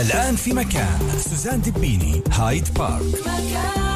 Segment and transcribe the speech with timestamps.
[0.00, 3.95] الآن في مكان سوزان دبيني هايد بارك مكان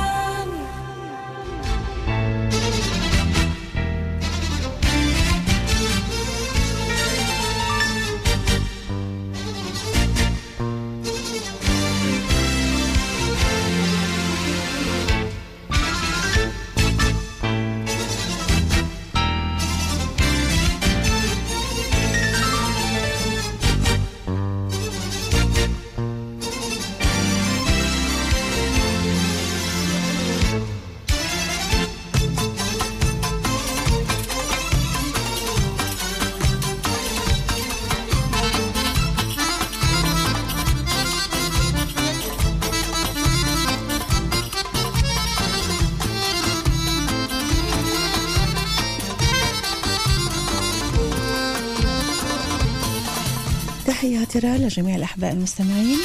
[54.40, 55.98] را لجميع الأحباء المستمعين.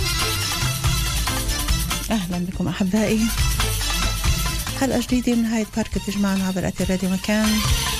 [2.11, 3.19] أهلا بكم أحبائي.
[4.81, 7.49] حلقة جديدة من هايد بارك تجمعنا عبر أثير راديو مكان.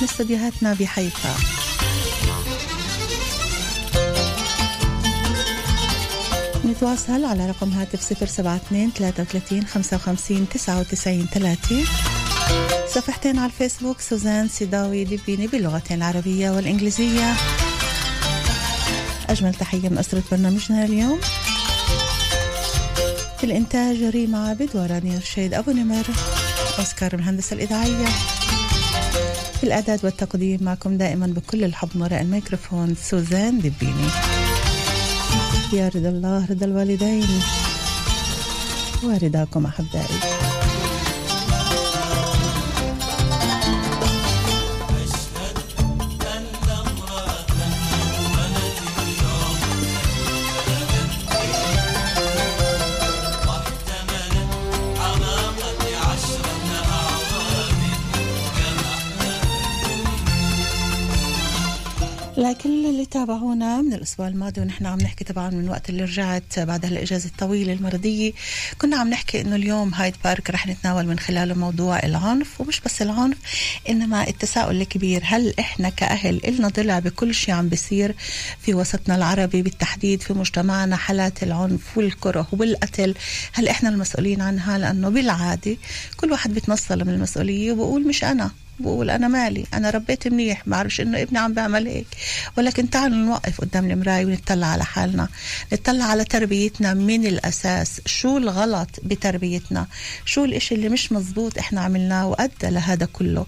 [0.02, 1.36] من استديوهاتنا بحيفا.
[6.66, 11.84] نتواصل على رقم هاتف 072 33 55 99 3
[12.88, 17.34] صفحتين على الفيسبوك سوزان سيداوي دبيني باللغتين العربية والإنجليزية.
[19.36, 21.20] أجمل تحية من أسرة برنامجنا اليوم.
[23.38, 26.06] في الإنتاج ريما عابد وراني رشيد أبو نمر.
[26.80, 28.06] أوسكار الهندسة الإذاعية.
[29.60, 34.10] في الإعداد والتقديم معكم دائما بكل الحب وراء الميكروفون سوزان دبيني
[35.74, 37.28] يا رضا الله رضا الوالدين.
[39.04, 40.45] ورضاكم أحبائي.
[62.56, 66.86] لكل اللي تابعونا من الأسبوع الماضي ونحن عم نحكي طبعا من وقت اللي رجعت بعد
[66.86, 68.32] هالإجازة الطويلة المرضية.
[68.78, 73.02] كنا عم نحكي إنه اليوم هايد بارك رح نتناول من خلاله موضوع العنف ومش بس
[73.02, 73.38] العنف
[73.90, 78.16] إنما التساؤل الكبير هل إحنا كأهل إلنا ضلع بكل شيء عم بيصير؟
[78.62, 83.16] في وسطنا العربي بالتحديد في مجتمعنا حالات العنف والكره والقتل
[83.54, 85.78] هل إحنا المسؤولين عنها؟ لأنه بالعادة
[86.18, 88.52] كل واحد بيتنصل من المسؤولية وبقول مش أنا.
[88.80, 92.08] بقول أنا مالي أنا ربيت منيح بعرفش إنه ابني عم بيعمل هيك.
[92.58, 95.28] ولكن تعالوا نوقف قدام المراية ونطلع على حالنا.
[95.74, 98.02] نطلع على تربيتنا من الأساس.
[98.06, 99.88] شو الغلط بتربيتنا؟
[100.26, 103.46] شو الإشي اللي مش مزبوط إحنا عملناه وأدى لهذا كله؟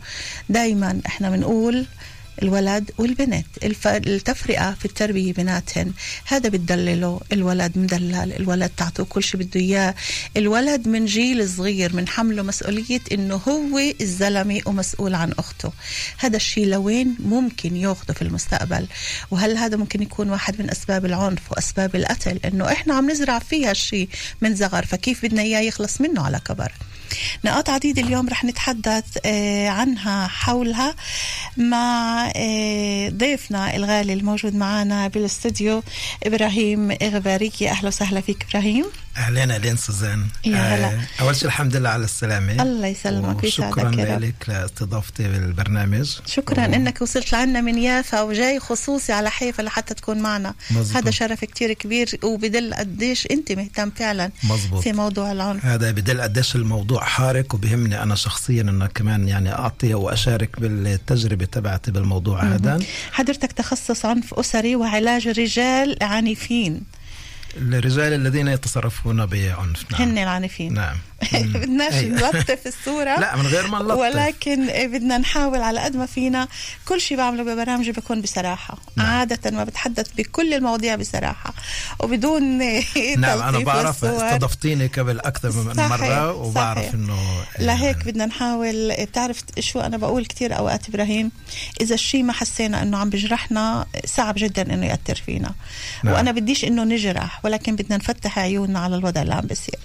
[0.49, 1.85] دايما إحنا بنقول
[2.43, 3.45] الولد والبنت.
[3.85, 5.93] التفرقة في التربية بيناتهن.
[6.25, 9.95] هذا بتدلله الولد مدلل الولد تعطوه كل شيء بده إياه.
[10.37, 15.71] الولد من جيل صغير من حمله مسؤولية إنه هو الزلمة ومسؤول عن أخته.
[16.17, 18.87] هذا الشيء لوين ممكن ياخده في المستقبل؟
[19.31, 23.71] وهل هذا ممكن يكون واحد من أسباب العنف وأسباب القتل؟ إنه إحنا عم نزرع فيها
[23.71, 24.09] الشيء
[24.41, 26.71] من صغر فكيف بدنا إياه يخلص منه على كبر؟
[27.45, 30.95] نقاط عديدة اليوم رح نتحدث آه، عنها حولها
[31.57, 35.83] مع آه، ضيفنا الغالي الموجود معنا بالاستوديو
[36.23, 37.69] إبراهيم إغباريكي.
[37.69, 38.85] أهلا وسهلا فيك إبراهيم.
[39.17, 40.27] أهلين أهلين سوزان.
[40.45, 40.87] يا هلا.
[40.87, 42.61] آه، أول شيء الحمد لله على السلامة.
[42.61, 44.21] الله يسلمك ويسعدك شكرا يا رب.
[44.21, 46.17] لك لاستضافتي بالبرنامج.
[46.25, 50.53] شكرا و- إنك وصلت لعنا من يافا وجاي خصوصي على حيفا لحتى تكون معنا.
[50.71, 50.97] مزبوط.
[50.97, 54.83] هذا شرف كتير كبير وبدل قديش أنت مهتم فعلا مزبوط.
[54.83, 55.65] في موضوع العنف.
[55.65, 61.91] هذا بدل قديش الموضوع حارق وبهمني أنا شخصيا إنه كمان يعني أعطي وأشارك بالتجربة تبعتي
[61.91, 62.79] بالموضوع هذا.
[63.11, 66.81] حضرتك تخصص عنف أسري وعلاج رجال عنيفين.
[67.57, 69.91] الرجال الذين يتصرفون بعنف.
[69.91, 70.01] نعم.
[70.01, 70.97] هن العنيفين نعم.
[71.53, 72.09] بدناش أي.
[72.09, 76.47] نلطف الصورة لا من غير ما نلطف ولكن بدنا نحاول على قد ما فينا
[76.85, 79.07] كل شيء بعمله ببرامجي بكون بصراحة نعم.
[79.07, 81.53] عادة ما بتحدث بكل المواضيع بصراحة
[81.99, 82.43] وبدون
[83.17, 84.05] نعم أنا بعرف.
[84.05, 86.93] استضفتيني قبل أكثر من صحيح، مرة وبعرف صحيح.
[86.93, 87.17] انه
[87.59, 91.31] لهيك بدنا نحاول بتعرف شو أنا بقول كتير أوقات إبراهيم
[91.81, 95.51] إذا الشيء ما حسينا إنه عم بجرحنا صعب جدا إنه يأثر فينا
[96.03, 96.13] نعم.
[96.13, 99.79] وأنا بديش إنه نجرح ولكن بدنا نفتح عيوننا على الوضع اللي عم بيصير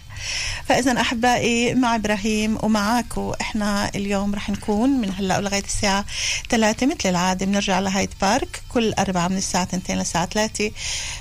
[0.68, 6.04] فإذا أحبائي مع إبراهيم ومعاكم إحنا اليوم رح نكون من هلأ لغايه الساعة
[6.50, 7.46] 3 مثل العادة.
[7.46, 10.70] بنرجع لهايد بارك كل أربعة من الساعة 2 للساعة 3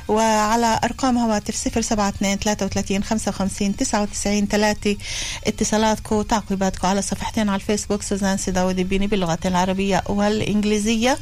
[0.08, 4.98] وعلى أرقام هواتف 072 33 55 99 3
[5.48, 8.02] اتصالاتكم وتعقيباتكم على صفحتين على الفيسبوك.
[8.04, 11.18] سوزان سيداوي دبيني باللغتين العربية والإنجليزية.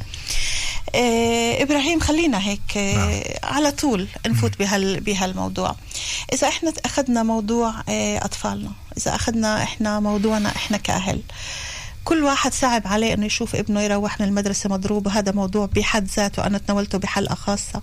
[0.94, 3.22] آه إبراهيم خلينا هيك آه نعم.
[3.42, 5.76] على طول نفوت بهال بهالموضوع.
[6.32, 11.22] إذا إحنا أخذنا موضوع آه أطفالنا إذا أخذنا إحنا موضوعنا إحنا كأهل
[12.10, 16.46] كل واحد صعب عليه إنه يشوف ابنه يروح من المدرسة مضروب وهذا موضوع بحد ذاته
[16.46, 17.82] أنا تناولته بحلقة خاصة.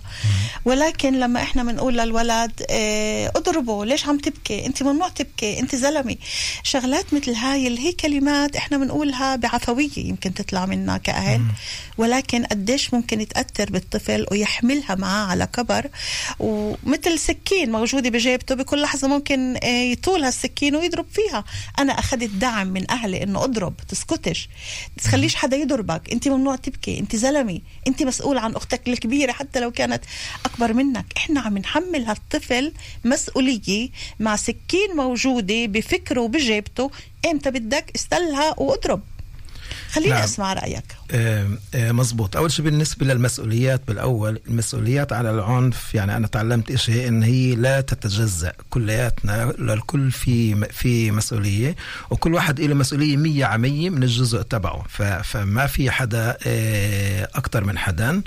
[0.64, 6.16] ولكن لما إحنا بنقول للولد آه اضربه ليش عم تبكي؟ أنت ممنوع تبكي أنت زلمة.
[6.62, 11.42] شغلات مثل هاي اللي هي كلمات إحنا بنقولها بعفوية يمكن تطلع منا كأهل.
[11.98, 15.86] ولكن قديش ممكن يتأثر بالطفل ويحملها معاه على كبر.
[16.38, 21.44] ومثل سكين موجودة بجيبته بكل لحظة ممكن آه يطول هالسكين ويضرب فيها.
[21.78, 23.74] أنا أخذت دعم من أهلي إنه اضرب
[24.18, 24.48] تسكتش
[25.02, 26.12] تخليش حدا يضربك.
[26.12, 26.98] انت ممنوع تبكي.
[26.98, 27.60] انت زلمة.
[27.88, 30.04] انت مسؤول عن أختك الكبيرة حتى لو كانت
[30.44, 31.06] أكبر منك.
[31.16, 32.72] إحنا عم نحمل هالطفل
[33.04, 33.88] مسؤولية
[34.20, 36.90] مع سكين موجودة بفكره وبجيبته.
[37.26, 39.02] إمتى بدك استلها وأضرب.
[39.92, 40.22] خليني نعم.
[40.22, 40.84] أسمع رأيك.
[41.10, 47.08] آه آه مزبوط أول شيء بالنسبة للمسؤوليات بالأول المسؤوليات على العنف يعني أنا تعلمت شيء
[47.08, 48.52] إن هي لا تتجزأ.
[48.70, 51.76] كلياتنا للكل في في مسؤولية
[52.10, 54.84] وكل واحد له مسؤولية 100 على 100 من الجزء تبعه.
[55.22, 58.22] فما في حدا آه أكثر من حدا.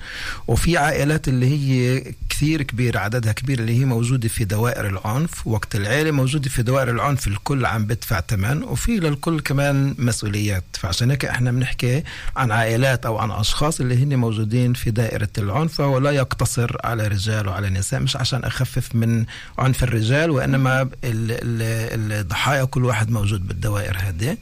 [0.47, 5.47] وفي عائلات اللي هي كثير كبير عددها كبير اللي هي موجودة في دوائر العنف.
[5.47, 10.63] وقت العيلة موجودة في دوائر العنف الكل عم بدفع ثمن وفي للكل كمان مسؤوليات.
[10.73, 12.03] فعشان هيك إحنا بنحكي
[12.37, 17.47] عن عائلات أو عن أشخاص اللي هن موجودين في دائرة العنف ولا يقتصر على رجال
[17.47, 19.25] وعلى نساء مش عشان أخفف من
[19.59, 24.37] عنف الرجال وإنما الضحايا كل واحد موجود بالدوائر هذه.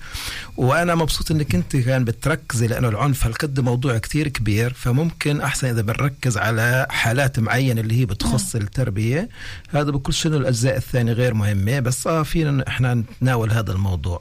[0.57, 5.81] وأنا مبسوط انك انت كان بتركزي لأنه العنف هالقد موضوع كثير كبير فممكن أحسن إذا
[5.81, 8.55] بنركز على حالات معينة اللي هي بتخص.
[8.55, 9.29] التربية.
[9.69, 14.19] هذا بكل شنو الأجزاء الثانية غير مهمة بس آه فينا إحنا نتناول هذا الموضوع.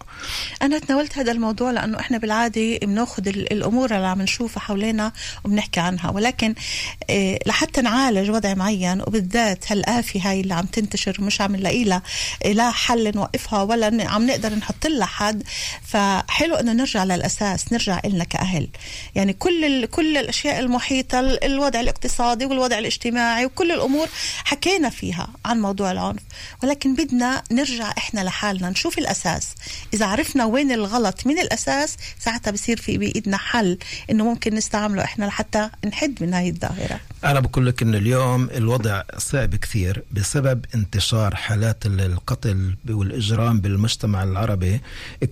[0.62, 5.12] أنا تناولت هذا الموضوع لأنه إحنا بالعادة بناخذ الأمور اللي عم نشوفها حوالينا
[5.44, 6.10] وبنحكي عنها.
[6.10, 6.54] ولكن
[7.10, 12.02] إيه لحتى نعالج وضع معين وبالذات هالآفة هاي اللي عم تنتشر مش عم نلاقي لها
[12.44, 15.42] لا حل نوقفها ولا عم نقدر نحط لها حد.
[15.86, 18.68] فحلو إنه نرجع للأساس نرجع لنا كأهل.
[19.14, 24.08] يعني كل كل الأشياء المحيطة الوضع الاقتصادي والوضع الاجتماعي وكل الأمور
[24.44, 26.22] حكينا فيها عن موضوع العنف.
[26.62, 29.48] ولكن بدنا نرجع إحنا لحالنا نشوف الأساس.
[29.94, 33.78] إذا عرفنا وين الغلط من الأساس ساعتها بصير في بايدنا حل
[34.10, 37.00] إنه ممكن نستعمله إحنا لحتى نحد من هاي الظاهرة.
[37.24, 44.80] أنا بقول لك إنه اليوم الوضع صعب كثير بسبب انتشار حالات القتل والإجرام بالمجتمع العربي.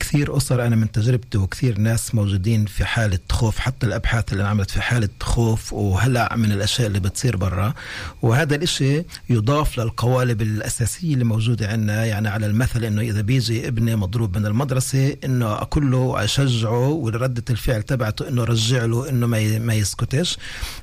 [0.00, 4.70] كثير أسر أنا من تجربتي وكثير ناس موجودين في حالة خوف حتى الأبحاث اللي انعملت
[4.70, 7.74] في حالة خوف وهلع من الأشياء اللي بتصير برا.
[8.22, 13.96] وهذا الإشي يضاف للقوالب الأساسية اللي موجودة عندنا يعني على المثل إنه إذا بيجي ابني
[13.96, 16.88] مضروب من المدرسة إنه أقول له اشجعه
[17.26, 20.38] ورده الفعل تبعته إنه رجع له إنه ما ما يسكتش.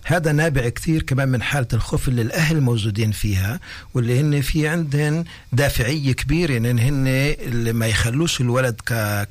[0.05, 3.59] هذا نابع كثير كمان من حالة الخوف اللي الأهل موجودين فيها
[3.93, 5.23] واللي هن في عندهم
[5.53, 8.81] دافعية كبيرة إن هن اللي ما يخلوش الولد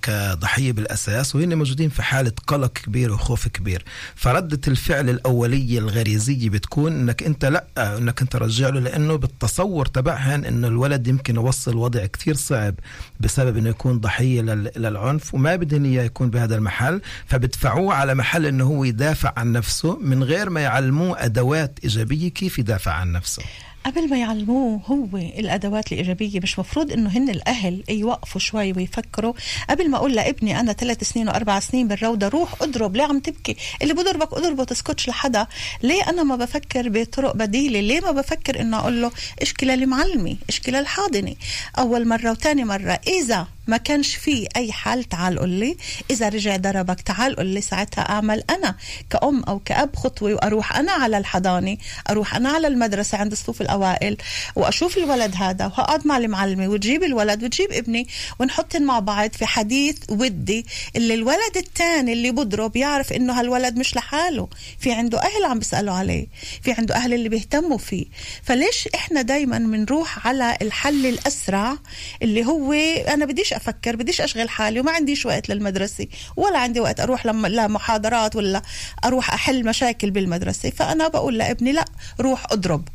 [0.03, 3.85] كضحية بالأساس وهن موجودين في حالة قلق كبير وخوف كبير.
[4.17, 7.67] فردة الفعل الأولية الغريزية بتكون إنك أنت لأ
[7.99, 12.75] إنك أنت رجع له لأنه بالتصور تبعهن إنه الولد يمكن يوصل وضع كثير صعب
[13.21, 14.41] بسبب إنه يكون ضحية
[14.77, 17.01] للعنف وما بدهم إياه يكون بهذا المحل.
[17.27, 22.59] فبدفعوه على محل إنه هو يدافع عن نفسه من غير ما يعلموه أدوات إيجابية كيف
[22.59, 23.43] يدافع عن نفسه.
[23.87, 29.33] قبل ما يعلموه هو الأدوات الإيجابية مش مفروض إنه هن الأهل يوقفوا شوي ويفكروا.
[29.71, 33.57] قبل ما أقول لابني أنا ثلاث سنين وأربع سنين بالروضة روح أضرب ليه عم تبكي؟
[33.83, 35.47] اللي بضربك أضربه تسكتش لحدا.
[35.83, 39.11] ليه أنا ما بفكر بطرق بديلة؟ ليه ما بفكر إنه أقول له
[39.43, 41.35] إشكي للمعلمة إشكي للحاضنة؟
[41.79, 43.01] أول مرة وثاني مرة.
[43.07, 45.77] إذا ما كانش في أي حل تعال قول لي.
[46.11, 47.61] إذا رجع ضربك تعال قول لي.
[47.61, 48.75] ساعتها أعمل أنا
[49.11, 51.77] كأم أو كأب خطوة وأروح أنا على الحضانة
[52.11, 54.17] أروح أنا على المدرسة عند الصفوف الأوائل
[54.57, 58.07] وأشوف الولد هذا وهقعد مع المعلمة وتجيب الولد وتجيب ابني
[58.39, 60.67] ونحطن مع بعض في حديث ودي
[60.97, 64.49] اللي الولد الثاني اللي بضرب يعرف إنه هالولد مش لحاله.
[64.79, 66.27] في عنده أهل عم بيسالوا عليه
[66.63, 68.07] في عنده أهل اللي بيهتموا فيه.
[68.43, 71.77] فليش إحنا دايما بنروح على الحل الأسرع
[72.23, 72.73] اللي هو
[73.13, 76.07] أنا بديش أفكر بديش أشغل حالي وما عنديش وقت للمدرسة
[76.37, 78.63] ولا عندي وقت أروح لمحاضرات ولا
[79.05, 80.71] أروح أحل مشاكل بالمدرسة.
[80.71, 81.85] فأنا بقول لابني لا
[82.21, 82.89] روح أضرب.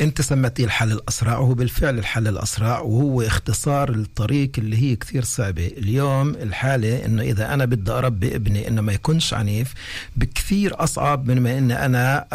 [0.00, 5.66] انت سميتيه الحل الأسرع وهو بالفعل الحل الأسرع وهو اختصار الطريق اللي هي كثير صعبة.
[5.66, 9.74] اليوم الحالة إنه إذا أنا بدي أربي ابني إنه ما يكونش عنيف
[10.16, 12.26] بكثير أصعب من ما إني أنا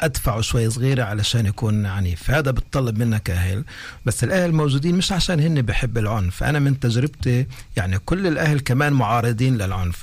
[0.00, 2.30] أدفعه شوي صغيرة علشان يكون عنيف.
[2.30, 3.64] هذا بتطلب منك أهل
[4.06, 6.42] بس الأهل موجودين مش عشان هن بحب العنف.
[6.42, 10.02] أنا من تجربتي يعني كل الأهل كمان معارضين للعنف.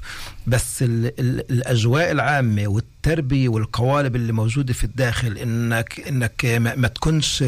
[0.50, 6.88] بس ال ال الأجواء العامة والتربية والقوالب اللي موجودة في الداخل انك إنك ما, ما
[6.88, 7.44] تكونش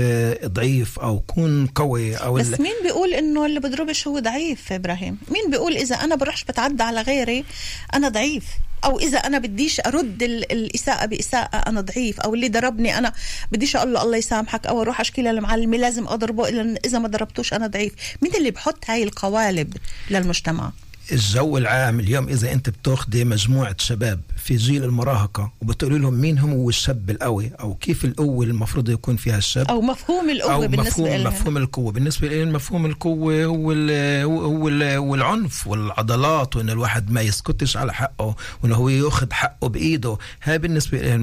[0.45, 5.51] ضعيف أو كون قوي أو بس مين بيقول إنه اللي بضربش هو ضعيف إبراهيم؟ مين
[5.51, 7.45] بيقول إذا أنا بروحش بتعدى على غيري
[7.93, 8.43] أنا ضعيف؟
[8.83, 13.13] أو إذا أنا بديش أرد الإساءة بإساءة أنا ضعيف؟ أو اللي ضربني أنا
[13.51, 16.49] بديش أقول له الله يسامحك أو أروح أشكي للمعلمه لازم أضربه
[16.85, 17.93] إذا ما ضربتوش أنا ضعيف.
[18.21, 19.77] مين اللي بحط هاي القوالب
[20.09, 20.71] للمجتمع؟
[21.11, 26.51] الجو العام اليوم إذا أنت بتاخذي مجموعة شباب في جيل المراهقة وبتقولي لهم مين هم
[26.51, 30.81] هو الشاب القوي أو كيف القوة المفروض يكون فيها الشاب أو مفهوم القوة أو بالنسبة
[31.03, 31.91] مفهوم لهم مفهوم القوة.
[31.91, 33.91] بالنسبة لي مفهوم القوة هو ال
[34.25, 40.17] هو ال والعنف والعضلات وإن الواحد ما يسكتش على حقه وانه هو يأخذ حقه بإيده.
[40.43, 41.17] هاي بالنسبة لي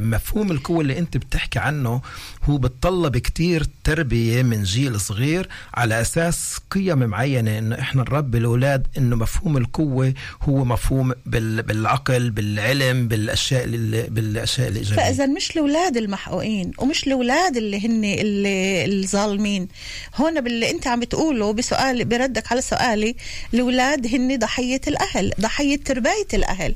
[0.00, 2.00] مفهوم القوة اللي أنت بتحكي عنه
[2.44, 8.86] هو بتطلب كتير تربية من جيل صغير على أساس قيم معينة إنه إحنا نربي الأولاد
[8.98, 13.66] إنه مفهوم القوة هو مفهوم بالعقل بالعلم بالأشياء
[14.08, 19.68] بالأشياء الايجابيه فإذا مش الأولاد المحقوقين ومش الأولاد اللي هن اللي الظالمين.
[20.16, 23.16] هون باللي أنت عم بتقوله بسؤال بردك على سؤالي
[23.54, 26.74] الأولاد هن ضحية الأهل ضحية تربيه الأهل.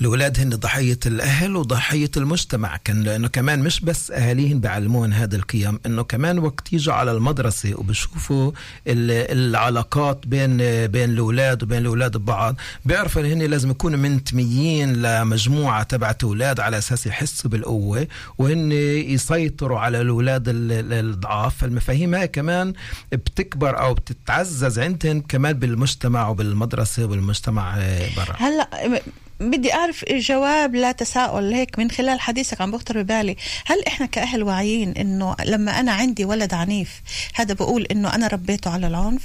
[0.00, 2.76] الاولاد هن ضحية الأهل وضحية المجتمع.
[2.76, 7.74] كان لأنه كمان مش بس اهاليهم بيعلمون هذا القيم إنه كمان وقت يجوا على المدرسة
[7.74, 8.52] وبشوفوا
[8.86, 12.56] العلاقات بين بين الأولاد وبين الأولاد ببعض.
[12.84, 18.06] بيعرفوا إن هن لازم يكونوا منتميين لمجموعة تبعت أولاد على أساس يحسوا بالقوة
[18.38, 22.72] وهن يسيطروا على الأولاد الضعاف فالمفاهيم هاي كمان
[23.12, 27.78] بتكبر أو بتتعزز عندهم كمان بالمجتمع وبالمدرسة وبالمجتمع
[28.16, 28.36] برا.
[28.38, 29.00] هلأ
[29.40, 33.36] بدي أعرف جواب لا تساؤل هيك من خلال حديثك عم بخطر ببالي.
[33.66, 37.02] هل إحنا كأهل واعيين إنه لما أنا عندي ولد عنيف
[37.34, 39.22] هذا بقول إنه أنا ربيته على العنف؟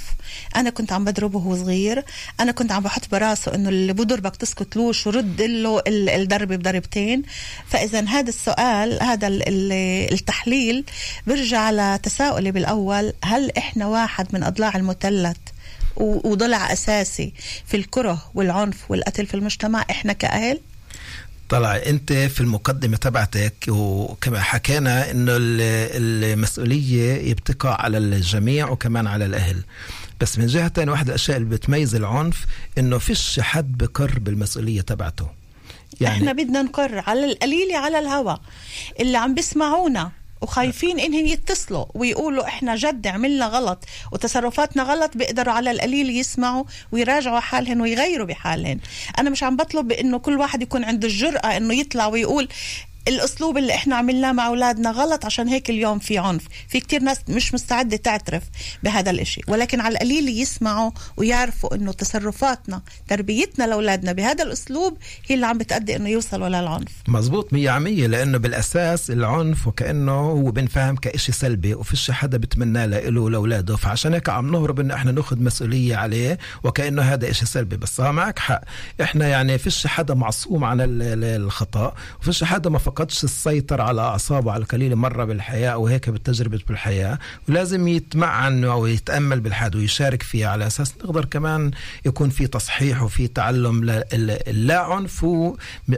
[0.56, 2.04] أنا كنت عم بضربه وهو صغير.
[2.40, 7.22] أنا كنت عم بحط براسه إنه اللي بضربك تسكت لوش ورد له الضربة بضربتين.
[7.68, 9.28] فإذا هذا السؤال هذا
[10.12, 10.84] التحليل
[11.26, 15.36] برجع على تساؤلي بالأول هل إحنا واحد من أضلاع المثلث
[15.96, 17.32] وضلع أساسي
[17.66, 19.84] في الكره والعنف والقتل في المجتمع.
[19.90, 20.60] إحنا كأهل؟
[21.48, 29.64] طلع أنت في المقدمة تبعتك وكما حكينا إنه المسؤولية يبتقى على الجميع وكمان على الأهل.
[30.20, 32.46] بس من جهة ثانية واحد الأشياء اللي بتميز العنف
[32.78, 35.26] إنه فيش حد بقر بالمسؤوليه تبعته.
[36.00, 38.38] يعني إحنا بدنا نقر على القليله على الهوى.
[39.00, 40.10] اللي عم بيسمعونا
[40.42, 47.40] وخايفين إنهم يتصلوا ويقولوا إحنا جد عملنا غلط وتصرفاتنا غلط بيقدروا على القليل يسمعوا ويراجعوا
[47.40, 48.80] حالهم ويغيروا بحالهم
[49.18, 52.48] أنا مش عم بطلب بانه كل واحد يكون عنده الجرأة إنه يطلع ويقول
[53.08, 56.42] الأسلوب اللي إحنا عملناه مع أولادنا غلط عشان هيك اليوم في عنف.
[56.68, 58.42] في كتير ناس مش مستعدة تعترف
[58.82, 59.40] بهذا الإشي.
[59.48, 65.96] ولكن على القليل يسمعوا ويعرفوا إنه تصرفاتنا تربيتنا لأولادنا بهذا الأسلوب هي اللي عم بتأدي
[65.96, 66.92] إنه يوصلوا للعنف.
[67.08, 73.20] مزبوط مية عمية لأنه بالأساس العنف وكأنه هو بنفهم كإشي سلبي وفيش حدا بتمناه له
[73.20, 73.76] ولأولاده.
[73.76, 77.76] فعشان هيك عم نهرب إنه إحنا ناخذ مسؤولية عليه وكأنه هذا إشي سلبي.
[77.76, 78.60] بس معك حق.
[79.02, 84.96] إحنا يعني فيش حدا معصوم عن الخطأ وفيش حدا فقدش السيطرة على أعصابه على القليل
[84.96, 87.18] مرة بالحياة أو هيك بالتجربة بالحياة.
[87.48, 90.48] ولازم يتمعن أو يتأمل بالحياة ويشارك فيها.
[90.48, 91.70] على أساس نقدر كمان
[92.06, 95.26] يكون في تصحيح وفي تعلم اللا عنف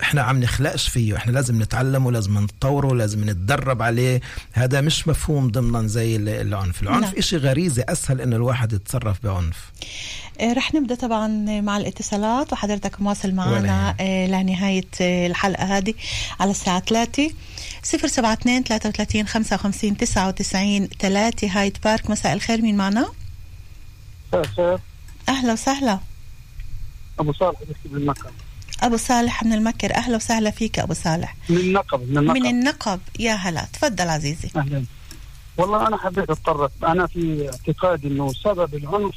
[0.02, 1.16] إحنا عم نخلقش فيه.
[1.16, 4.20] إحنا لازم نتعلمه لازم نطوره لازم نتدرب عليه.
[4.52, 6.82] هذا مش مفهوم ضمنا زي العنف.
[6.82, 7.14] العنف نعم.
[7.18, 9.72] إشي غريزة أسهل إنه الواحد يتصرف بعنف.
[10.42, 11.28] رح نبدأ طبعا
[11.60, 13.96] مع الاتصالات وحضرتك مواصل معنا
[14.28, 15.94] لنهاية الحلقة هذه
[16.40, 17.30] على الساعة 3
[17.82, 23.08] 072 33 55 99 3 هايد بارك مساء الخير مين معنا؟
[24.34, 24.80] مساء.
[25.28, 25.98] أهلا وسهلا.
[27.18, 28.30] أبو صالح من المكر
[28.82, 29.94] أبو صالح من المكر.
[29.94, 31.36] أهلا وسهلا فيك أبو صالح.
[31.48, 32.36] من النقب من النقب.
[32.36, 33.00] من النقب.
[33.18, 33.66] يا هلا.
[33.72, 34.50] تفضل عزيزي.
[34.56, 34.84] أهلا.
[35.56, 36.70] والله أنا حبيت أتطرق.
[36.84, 39.14] أنا في اعتقادي إنه سبب العنف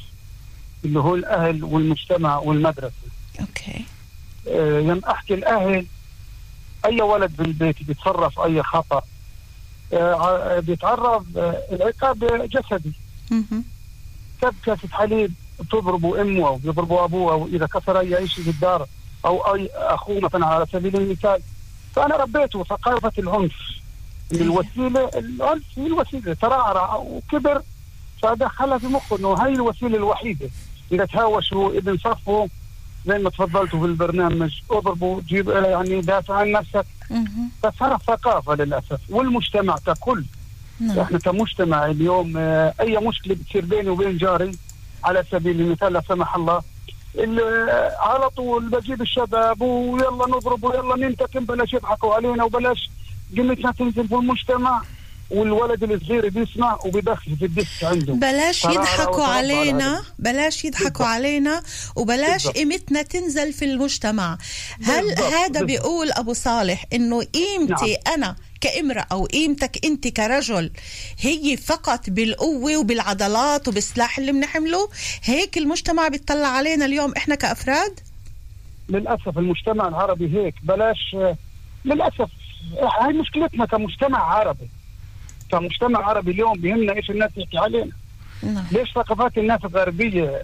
[0.84, 2.92] اللي هو الأهل والمجتمع والمدرسة.
[3.40, 3.84] أوكي.
[4.48, 5.86] آه لما أحكي الأهل
[6.84, 9.02] أي ولد بالبيت بيتصرف أي خطأ.
[9.92, 12.92] آه بيتعرض آه العقاب جسدي.
[14.42, 18.86] كب كاسة حليب بتضربوا أمه أو بيضربوا أبوه أو إذا كسر أي شيء بالدار
[19.24, 21.40] أو أي أخوه مثلا على سبيل المثال.
[21.96, 23.56] فأنا ربيته ثقافة العنف.
[24.32, 26.34] الوسيلة العنف هي الوسيلة.
[26.34, 27.62] ترعرع وكبر
[28.22, 30.50] فدخلها في مخه إنه هاي الوسيلة الوحيدة.
[30.92, 32.48] اذا تهاوشوا ابن صفه
[33.06, 34.60] زي ما تفضلتوا في البرنامج.
[34.70, 36.86] اضربوا جيب يعني دافع عن نفسك.
[37.62, 39.00] فصار ثقافة للأسف.
[39.10, 40.24] والمجتمع ككل.
[40.80, 40.98] نعم.
[40.98, 42.36] إحنا كمجتمع اليوم
[42.80, 44.52] أي مشكلة بتصير بيني وبين جاري
[45.04, 46.62] على سبيل المثال لا سمح الله
[48.00, 52.90] على طول بجيب الشباب ويلا نضرب ويلا ننتكم بلاش يضحكوا علينا وبلاش
[53.36, 54.82] قيمتنا تنزل في المجتمع.
[55.30, 58.12] والولد الصغير بيسمع وبيدخل في الديسك عنده.
[58.12, 61.62] بلاش يضحكوا علينا بلاش يضحكوا علينا
[61.96, 64.38] وبلاش قيمتنا تنزل في المجتمع.
[64.82, 65.20] هل بالضبط.
[65.20, 65.62] هذا بالضبط.
[65.62, 68.14] بيقول أبو صالح إنه قيمتي نعم.
[68.14, 70.70] أنا كامرأة أو قيمتك أنت كرجل
[71.20, 74.88] هي فقط بالقوة وبالعضلات وبالسلاح اللي بنحمله؟
[75.24, 78.00] هيك المجتمع بيطلع علينا اليوم إحنا كأفراد؟
[78.88, 80.54] للأسف المجتمع العربي هيك.
[80.62, 81.16] بلاش
[81.84, 82.30] للأسف
[83.00, 84.68] هاي مشكلتنا كمجتمع عربي.
[85.50, 87.90] كمجتمع عربي اليوم بيهمنا إيش الناس تحكي علينا
[88.42, 88.64] نعم.
[88.72, 90.42] ليش ثقافات الناس الغربية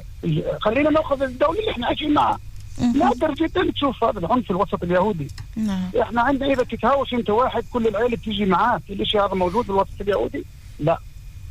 [0.60, 2.38] خلينا نأخذ الدولة اللي إحنا عايشين معها
[2.78, 5.90] نادر جدا تشوف هذا العنف في الوسط اليهودي نعم.
[6.02, 10.00] إحنا عندنا إذا تتهاوش أنت واحد كل العيلة بتيجي معاك الشيء هذا موجود في الوسط
[10.00, 10.44] اليهودي
[10.78, 10.98] لا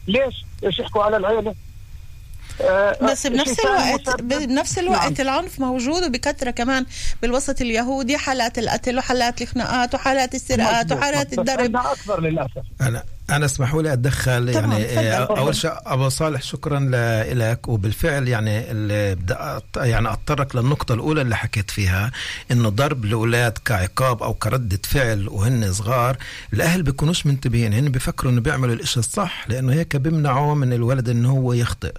[0.08, 1.56] ليش؟ إيش يحكوا على العيلة؟
[2.62, 5.30] آه، بس بنفس الوقت بنفس الوقت نعم.
[5.30, 6.86] العنف موجود وبكثرة كمان
[7.22, 13.82] بالوسط اليهودي حالات القتل وحالات الخناقات وحالات السرقات وحالات الضرب أكثر للأسف أنا أنا اسمحوا
[13.82, 14.88] لي أتدخل يعني
[15.25, 15.38] فضل.
[15.38, 16.80] أول شيء أبو صالح شكرا
[17.34, 19.18] لك وبالفعل يعني اللي
[19.77, 22.12] يعني أتطرق للنقطة الأولى اللي حكيت فيها
[22.51, 26.18] إنه ضرب الأولاد كعقاب أو كردة فعل وهن صغار
[26.53, 31.30] الأهل بيكونوش منتبهين هن بيفكروا إنه بيعملوا الإشي الصح لأنه هيك بيمنعوا من الولد إنه
[31.32, 31.94] هو يخطئ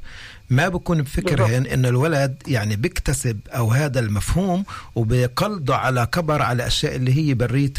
[0.51, 6.97] ما بكون بفكرهن إنه الولد يعني بيكتسب أو هذا المفهوم وبيقلده على كبر على أشياء
[6.97, 7.73] اللي هي برية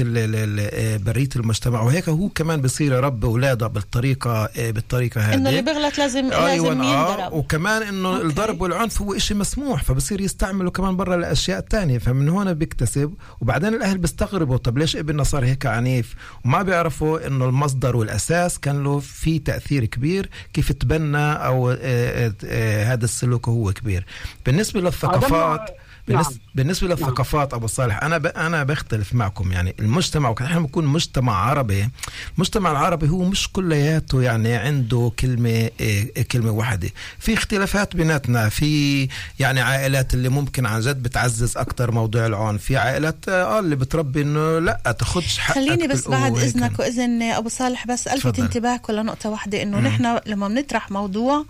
[0.98, 1.81] برية المجتمع.
[1.81, 5.34] وهيك هو كمان بصير يربي اولاده بالطريقة بالطريقة هذه.
[5.34, 8.27] إنه اللي بيغلط لازم أيوة لازم آه، ينضرب وكمان إنه أوكي.
[8.27, 13.13] الضرب والعنف هو شيء مسموح فبصير يستعمله كمان برا الاشياء الثانية فمن هون بيكتسب.
[13.41, 18.84] وبعدين الأهل بيستغربوا طب ليش ابننا صار هيك عنيف؟ وما بيعرفوا إنه المصدر والأساس كان
[18.84, 24.05] له في تأثير كبير كيف تبنى أو آه، آه، هذا السلوك هو كبير.
[24.45, 26.39] بالنسبة للثقافات بالنسبة, نعم.
[26.55, 26.97] بالنسبة نعم.
[26.97, 28.25] للثقافات أبو صالح أنا ب...
[28.25, 29.51] أنا بختلف معكم.
[29.51, 31.89] يعني المجتمع إحنا بنكون مجتمع عربي.
[32.35, 36.89] المجتمع العربي هو مش كلياته يعني عنده كلمة إيه كلمة واحدة.
[37.20, 38.50] في اختلافات بيناتنا.
[38.50, 39.07] في
[39.39, 44.22] يعني عائلات اللي ممكن عن جد بتعزز أكثر موضوع العنف في عائلات آه اللي بتربي
[44.22, 49.29] إنه لا تاخذش حقك خليني بس بعد إذنك وإذن أبو صالح بس ألفت انتباهك لنقطة
[49.29, 51.46] واحدة إنه نحن لما بنطرح موضوع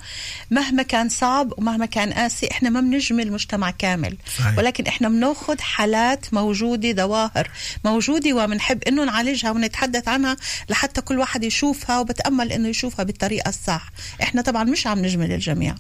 [0.51, 4.17] مهما كان صعب ومهما كان قاسي إحنا ما بنجمل مجتمع كامل.
[4.57, 7.49] ولكن إحنا بناخذ حالات موجودة ظواهر
[7.85, 10.37] موجودة وبنحب إنه نعالجها ونتحدث عنها
[10.69, 13.89] لحتى كل واحد يشوفها وبتأمل إنه يشوفها بالطريقة الصح.
[14.21, 15.75] إحنا طبعا مش عم نجمل الجميع.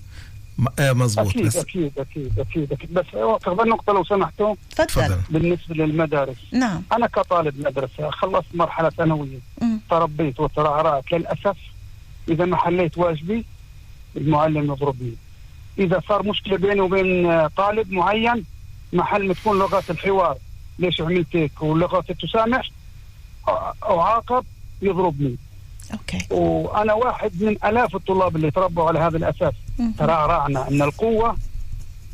[0.79, 1.27] آه، مزبوط.
[1.27, 2.93] أكيد, بس أكيد أكيد أكيد أكيد.
[2.93, 3.05] بس
[3.45, 4.55] كمان نقطة لو سمحتوا.
[4.75, 5.17] تفضل.
[5.29, 6.37] بالنسبة للمدارس.
[6.51, 6.83] نعم.
[6.93, 9.39] أنا كطالب مدرسة خلصت مرحلة ثانوية.
[9.89, 11.11] تربيت وترعرعت.
[11.11, 11.57] للأسف
[12.29, 13.45] إذا ما حليت واجبي
[14.17, 15.15] المعلم يضربني.
[15.79, 18.45] إذا صار مشكلة بيني وبين طالب معين
[18.93, 20.37] محل ما تكون لغة الحوار.
[20.79, 22.71] ليش عملت هيك ولغة التسامح
[23.83, 24.45] أعاقب
[24.81, 25.37] يضربني
[25.93, 26.27] أوكي.
[26.29, 29.53] وأنا واحد من آلاف الطلاب اللي تربوا على هذا الأساس.
[29.97, 31.37] ترعرعنا أن القوة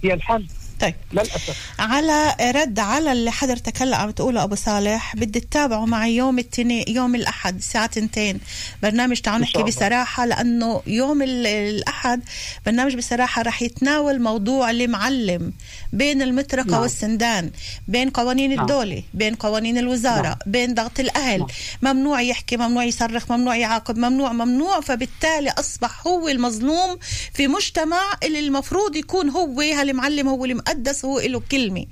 [0.03, 0.47] هي الحل.
[0.81, 6.15] طيب للأسف على رد على اللي حضرتك هلا عم تقوله أبو صالح بدي تتابعوا معي
[6.15, 8.39] يوم التنين يوم الأحد الساعة 2
[8.83, 12.21] برنامج تعالوا نحكي بصراحة لأنه يوم الأحد
[12.65, 15.53] برنامج بصراحة رح يتناول موضوع المعلم
[15.93, 16.81] بين المطرقة نعم.
[16.81, 17.51] والسندان
[17.87, 18.59] بين قوانين نعم.
[18.59, 20.37] الدولة بين قوانين الوزارة نعم.
[20.45, 21.95] بين ضغط الأهل نعم.
[21.95, 26.97] ممنوع يحكي ممنوع يصرخ ممنوع يعاقب ممنوع ممنوع فبالتالي أصبح هو المظلوم
[27.33, 31.85] في مجتمع اللي المفروض يكون هو هالمعلم هو اللي المقدس هو له كلمة.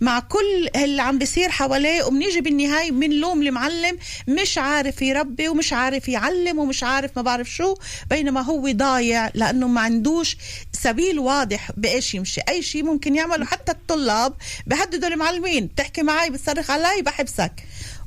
[0.00, 6.08] مع كل اللي عم بيصير حواليه وبنيجي بالنهاية بنلوم المعلم مش عارف يربي ومش عارف
[6.08, 7.74] يعلم ومش عارف ما بعرف شو
[8.10, 10.36] بينما هو ضايع لأنه ما عندوش
[10.72, 12.40] سبيل واضح بإيش يمشي.
[12.48, 14.34] أي شيء ممكن يعمله حتى الطلاب
[14.66, 15.66] بهددوا المعلمين.
[15.66, 17.52] بتحكي معي بتصرخ علي بحبسك.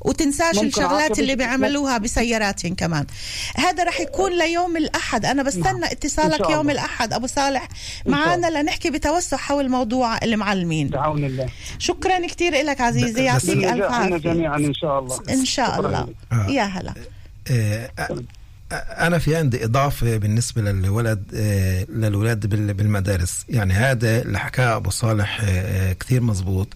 [0.04, 3.06] وتنساش الشغلات اللي بيعملوها بسياراتهم كمان.
[3.56, 5.24] هذا رح يكون ليوم الأحد.
[5.24, 5.84] أنا بستنى نعم.
[5.84, 7.12] اتصالك يوم الأحد.
[7.12, 7.68] أبو صالح
[8.06, 10.88] معنا لنحكي بتوسع حول موضوع المعلمين.
[10.88, 11.48] بعون الله.
[11.78, 13.24] شكرا كثير لك عزيزي.
[13.24, 14.16] يعطيك ألف عافية.
[14.16, 15.20] جميعا إن شاء الله.
[15.30, 16.08] إن شاء الله.
[16.32, 16.46] آه.
[16.50, 16.94] يا هلا.
[17.50, 17.90] آه.
[18.72, 23.44] أنا في عندي إضافة بالنسبة للولد آه، للولاد بالمدارس.
[23.48, 25.44] يعني هذا اللي حكاه أبو صالح
[26.00, 26.68] كثير مزبوط.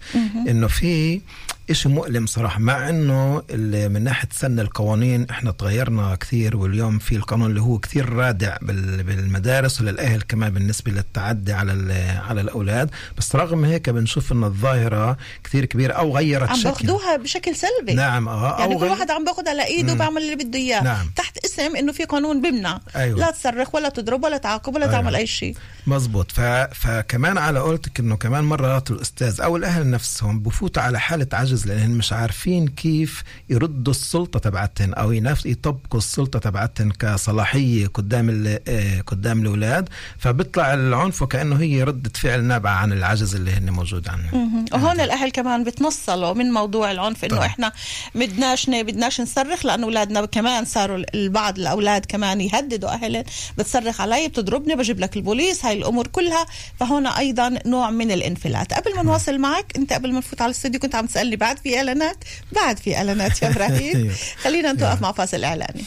[0.47, 1.21] إنه في
[1.69, 3.43] إشي مؤلم صراحة مع إنه
[3.89, 9.81] من ناحية سن القوانين إحنا تغيرنا كثير واليوم في القانون اللي هو كثير رادع بالمدارس
[9.81, 11.93] وللأهل كمان بالنسبة للتعدي على
[12.29, 12.89] على الأولاد.
[13.17, 16.67] بس رغم هيك بنشوف إن الظاهرة كثير كبيرة أو غيرت عم شكل.
[16.67, 17.93] عم بأخذوها بشكل سلبي.
[17.93, 20.83] نعم آه يعني كل واحد عم باخذ على إيده وبعمل اللي بده إياه.
[20.83, 21.09] نعم.
[21.15, 22.79] تحت اسم إنه في قانون بمنع.
[22.95, 23.19] أيوة.
[23.19, 24.95] لا تصرخ ولا تضرب ولا تعاقب ولا أيوة.
[24.95, 25.55] تعمل أي شيء.
[25.87, 26.31] مزبوط.
[26.31, 26.41] ف...
[26.73, 31.97] فكمان على قولتك إنه كمان مرات الأستاذ أو الأهل نفسهم بفوتوا على حالة عجز لانهم
[31.97, 35.11] مش عارفين كيف يردوا السلطة تبعتهم أو.
[35.45, 38.57] يطبقوا السلطة تبعتهم كصلاحية قدام.
[38.67, 44.07] آه، قدام الأولاد فبيطلع العنف وكأنه هي ردة فعل نابعة عن العجز اللي هن موجود
[44.07, 44.65] عنه مهم.
[44.71, 47.45] وهون الأهل كمان بتنصلوا من موضوع العنف إنه.
[47.45, 47.71] إحنا
[48.15, 53.23] بدناش بدناش نصرخ لأنه أولادنا كمان صاروا البعض الأولاد كمان يهددوا اهلهم
[53.57, 56.45] بتصرخ علي بتضربني بجيب لك البوليس هاي الأمور كلها
[56.79, 60.79] فهون أيضا نوع من الانفلات قبل ما نواصل معك أنت قبل ما نفوت على الاستوديو
[60.79, 62.17] كنت عم تسألني بعد في إعلانات
[62.51, 63.95] بعد في إعلانات يا إبراهيم.
[63.97, 64.15] أيوه.
[64.43, 65.83] خلينا نتوقف مع فاصل اعلاني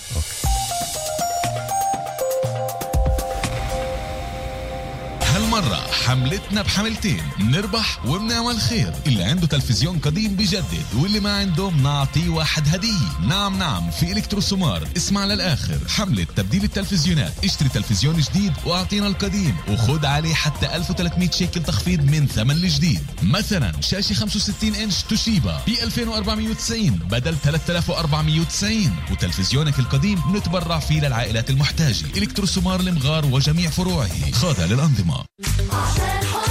[5.52, 8.94] هالمرة حملتنا بحملتين نربح وبنعمل خير.
[9.06, 13.26] اللي عنده تلفزيون قديم بجدد واللي ما عنده بنعطيه واحد هدية.
[13.28, 15.78] نعم نعم في إلكترو سومار اسمع للآخر.
[15.88, 17.32] حملة تبديل التلفزيونات.
[17.44, 19.56] اشتري تلفزيون جديد وأعطينا القديم.
[19.68, 23.02] وخد عليه حتى 1300 شيكل تخفيض من ثمن الجديد.
[23.22, 32.06] مثلا شاشة 65 إنش توشيبا ب 2490 بدل 3490 وتلفزيونك القديم نتبرع فيه للعائلات المحتاجة.
[32.16, 34.30] إلكترو سومار المغار وجميع فروعه.
[34.32, 35.24] خاضع للأنظمة.
[35.72, 36.41] عشان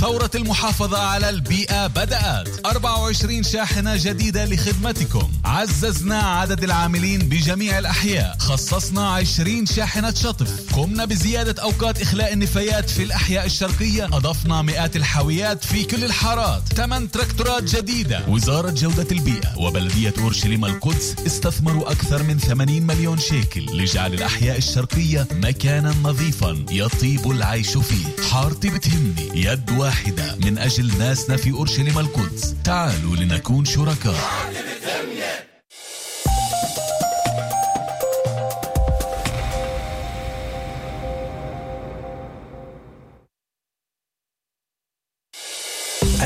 [0.00, 2.66] ثورة المحافظة على البيئة بدأت.
[2.66, 5.28] 24 شاحنة جديدة لخدمتكم.
[5.44, 8.36] عززنا عدد العاملين بجميع الأحياء.
[8.38, 14.04] خصصنا 20 شاحنة شطف قمنا بزيادة أوقات إخلاء النفايات في الأحياء الشرقية.
[14.04, 16.62] أضفنا مئات الحاويات في كل الحارات.
[16.76, 18.24] 8 تراكتورات جديدة.
[18.28, 25.28] وزارة جودة البيئة وبلدية أورشليم القدس استثمروا أكثر من 80 مليون شيكل لجعل الأحياء الشرقية
[25.32, 28.06] مكانا نظيفا يطيب العيش فيه.
[28.32, 29.30] حارتي بتهمني.
[29.34, 34.14] يد واحدة من أجل ناسنا في أورشليم القدس تعالوا لنكون شركاء.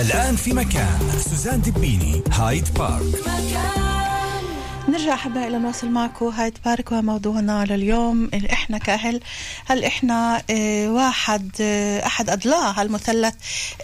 [0.01, 0.99] الآن في مكان
[1.31, 4.00] سوزان دبيني هايد بارك.
[4.89, 6.27] نرجع أحبائي لنواصل معكم.
[6.27, 8.31] هايد بارك وموضوعنا لليوم.
[8.53, 9.21] إحنا كأهل
[9.67, 13.35] هل إحنا آه واحد آه أحد اضلاع هالمثلث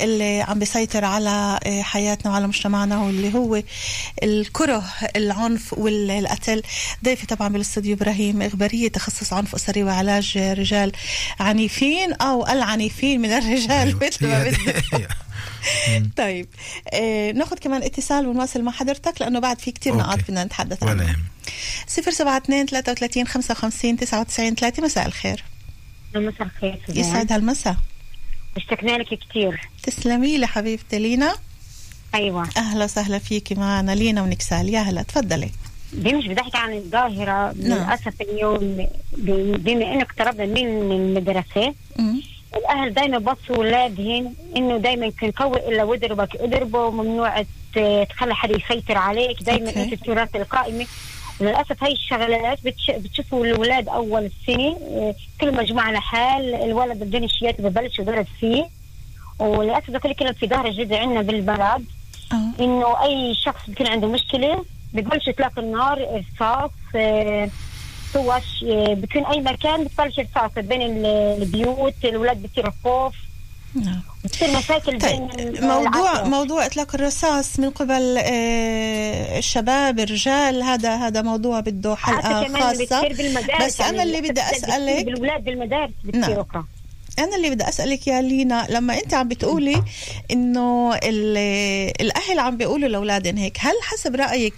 [0.00, 3.62] اللي عم بيسيطر على آه حياتنا وعلى مجتمعنا واللي هو
[4.22, 4.85] الكره
[5.16, 6.62] العنف والقتل؟
[7.04, 10.92] ضيفي طبعا بالاستوديو إبراهيم إخبارية تخصص عنف أسري وعلاج رجال
[11.40, 13.96] عنيفين أو العنيفين من الرجال.
[14.06, 14.85] مثل ما بدك
[16.16, 16.48] طيب.
[16.92, 19.96] آه ناخذ كمان اتصال ونواصل مع حضرتك لأنه بعد في كتير.
[19.96, 21.04] نقاط بدنا نتحدث عنها.
[21.04, 21.22] يهم
[21.87, 25.44] 072 33 55 99 3 مساء الخير.
[26.14, 26.80] مساء الخير.
[26.88, 27.76] يسعد هالمساء.
[28.56, 31.35] اشتقنا لك كثير تسلمي لي حبيبتي لينا.
[32.14, 32.48] أيوه.
[32.56, 35.50] أهلا وسهلا فيكي معنا لينا ونكسال يا هلا تفضلي.
[35.92, 37.52] دي مش بدي احكي عن الظاهرة.
[37.52, 37.54] نعم.
[37.56, 38.87] للأسف اليوم
[39.59, 42.22] بما انه اقتربنا من المدرسة مم.
[42.57, 47.42] الأهل دائما بصوا اولادهم إنه دايما كان قوي إلا واضربك اضربه ممنوع
[48.11, 49.42] تخلي حدا يسيطر عليك.
[49.42, 49.83] دائما أوكي.
[49.83, 50.87] إنت التراث القائمة.
[51.40, 52.90] وللاسف هاي الشغلات بتش...
[52.90, 58.66] بتشوفوا الأولاد أول السنة آه، كل مجموعة لحال الولد بدون الشيات ببلش يضرب فيه.
[59.38, 61.85] وللأسف ده كل كلمه في ظهر جديد عندنا بالبلد.
[62.33, 62.51] آه.
[62.61, 66.71] إنه أي شخص بيكون عنده مشكلة ببلش يطلق النار رصاص
[68.16, 71.07] سوش آه، بكون أي مكان بتبلش رصاص بين ال-
[71.42, 73.14] البيوت الاولاد بتصير خوف
[73.74, 76.29] نعم بتصير مشاكل طيب بين موضوع العائلة.
[76.29, 83.09] موضوع إطلاق الرصاص من قبل آه، الشباب الرجال هذا هذا موضوع بده حلقة خاصة
[83.66, 86.20] بس أنا اللي بدي اسالك بالاولاد بالمدارس نعم.
[86.22, 86.64] بتصير أخرى.
[87.18, 89.83] أنا اللي بدي أسألك يا لينا لما أنت عم بتقولي
[90.31, 94.55] إنه ال- الأهل عم بيقولوا لأولادهم هيك هل حسب رأيك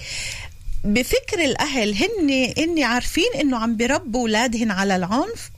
[0.92, 5.50] بفكر الأهل هن هن عارفين إنه عم بربوا أولادهن على العنف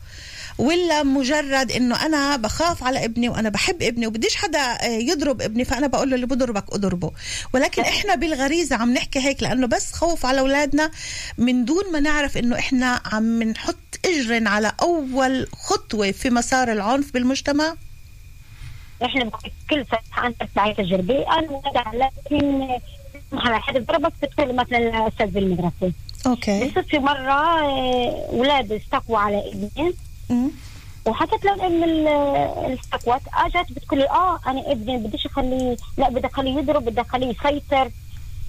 [0.59, 5.65] ولا مجرد إنه أنا بخاف على ابني وأنا بحب ابني وبديش حدا آه، يضرب ابني
[5.65, 7.11] فأنا بقول له اللي بضربك أضربه.
[7.55, 10.91] ولكن إحنا بالغريزة عم نحكي هيك لأنه بس خوف على أولادنا
[11.39, 17.13] من دون ما نعرف إنه إحنا عم نحط اجر على أول خطوة في مسار العنف
[17.13, 17.75] بالمجتمع.
[19.05, 19.85] إحنا بكل-
[20.25, 21.25] انت بتاعي تجربة.
[21.39, 21.61] أنا
[21.95, 22.69] لكن
[23.33, 25.93] على حد ضربك بتقول مثلا الأستاذ بالمدرسة
[26.27, 26.71] أوكي.
[26.71, 29.95] في مرة آه، أولاد استقوا على ابني.
[31.07, 32.09] وحكت لهم إن ال-
[32.67, 37.27] الأستقوات أجت بتقول لي آه أنا ابني بديش أخليه لا بدي أخليه يضرب بدي أخليه
[37.27, 37.91] يسيطر.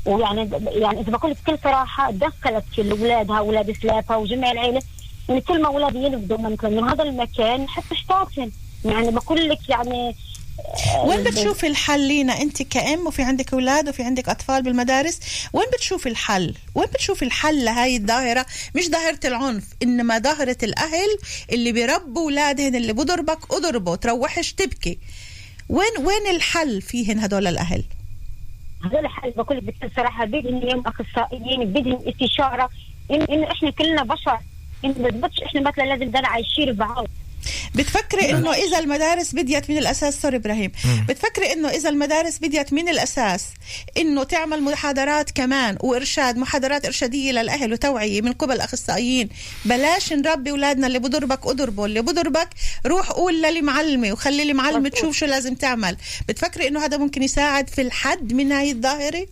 [0.06, 4.82] ويعني يعني إذا بقول بكل صراحة دخلت في الأولاد أولاد سلافة وجميع العيلة
[5.30, 8.52] يعني كل ما اولادي مثلا من هذا المكان حتى اشتاقهم
[8.86, 10.16] يعني بقول لك يعني
[11.06, 15.20] وين بتشوفي الحل لينا؟ انت كأم وفي عندك أولاد وفي عندك أطفال بالمدارس
[15.54, 21.18] وين بتشوفي الحل؟ وين بتشوفي الحل لهاي الظاهرة مش ظاهرة العنف إنما ظاهرة الأهل
[21.52, 25.00] اللي بيربوا أولادهن اللي بضربك أضربه تروحش تبكي.
[25.70, 27.84] وين وين الحل فيهن هدول الأهل؟
[28.86, 32.70] هذول الحل بقول لك بكل صراحة بدهم اليوم أخصائيين بدهم استشارة.
[33.12, 34.40] انه إحنا كلنا بشر
[34.86, 37.08] إن بضبطش إحنا مثلا لازم نضل عايشين ببعض
[37.76, 40.72] بتفكري إنه إذا المدارس بديت من الأساس سوري إبراهيم
[41.10, 43.46] بتفكري إنه إذا المدارس بديت من الأساس
[43.98, 49.30] إنه تعمل محاضرات كمان وإرشاد محاضرات إرشادية للأهل وتوعية من قبل أخصائيين.
[49.66, 52.50] بلاش نربي أولادنا اللي بضربك اضربه اللي بضربك
[52.86, 54.90] روح قول للمعلمة وخلي المعلمة.
[54.90, 55.98] تشوف شو لازم تعمل.
[56.30, 59.28] بتفكري إنه هذا ممكن يساعد في الحد من هاي الظاهرة؟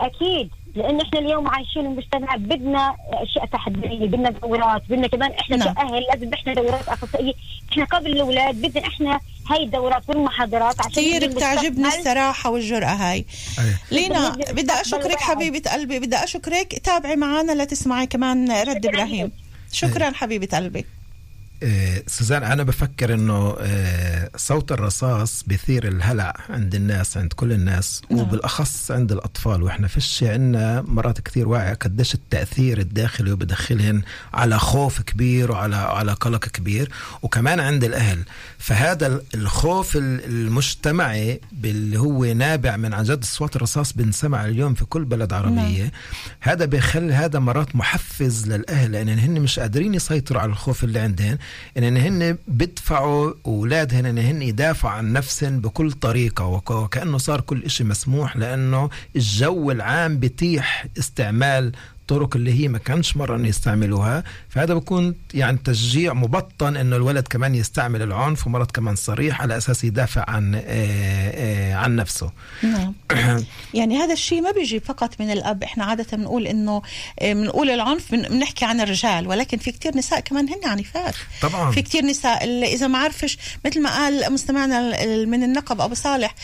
[0.00, 0.50] أكيد.
[0.74, 5.74] لأن إحنا اليوم عايشين بمجتمع بدنا أشياء تحضيريه بدنا دورات بدنا كمان إحنا نعم.
[5.74, 7.32] كأهل لازم إحنا دورات أخصائية.
[7.72, 11.88] إحنا قبل الأولاد بدنا إحنا هاي الدورات والمحاضرات عشان كثير بتعجبني.
[11.88, 13.24] الصراحة والجرأة هاي.
[13.58, 13.80] أيه.
[13.90, 16.80] لينا بدي أشكرك حبيبة قلبي بدي أشكرك.
[16.84, 19.32] تابعي معنا لتسمعي كمان رد إبراهيم.
[19.72, 20.84] شكرا حبيبة قلبي.
[22.06, 28.20] سوزان أنا بفكر إنه آه، صوت الرصاص بيثير الهلع عند الناس عند كل الناس نعم.
[28.20, 34.02] وبالأخص عند الأطفال وإحنا فيش عندنا مرات كثير واعي قديش التأثير الداخلي وبدخلهن
[34.34, 36.90] على خوف كبير وعلى على قلق كبير
[37.22, 38.22] وكمان عند الأهل
[38.58, 44.74] فهذا ال- الخوف ال- المجتمعي اللي هو نابع من عن جد صوت الرصاص بنسمع اليوم
[44.74, 45.90] في كل بلد عربية نعم.
[46.40, 51.38] هذا بيخلي هذا مرات محفز للأهل لأن هن مش قادرين يسيطروا على الخوف اللي عندهم
[51.78, 56.44] إن هن بدفعوا اولادهن إن هن يدافعوا عن نفسهم بكل طريقة.
[56.46, 61.72] وك- وكأنه صار كل إشي مسموح لأنه الجو العام بتيح استعمال
[62.08, 64.24] طرق اللي هي ما كانش مرة إنه يستعملوها.
[64.48, 69.84] فهذا بكون يعني تشجيع مبطن إنه الولد كمان يستعمل العنف ومرات كمان صريح على أساس
[69.84, 72.30] يدافع عن آه، آه، عن نفسه.
[72.62, 72.94] نعم.
[73.74, 75.62] يعني هذا الشيء ما بيجي فقط من الأب.
[75.62, 76.82] إحنا عادة بنقول إنه
[77.20, 81.70] آه، بنقول العنف بن- بنحكي عن الرجال ولكن في كتير نساء كمان هن عنيفات طبعا.
[81.70, 84.80] في كتير نساء اللي إذا ما عرفش مثل ما قال مستمعنا
[85.24, 86.34] من النقب أبو صالح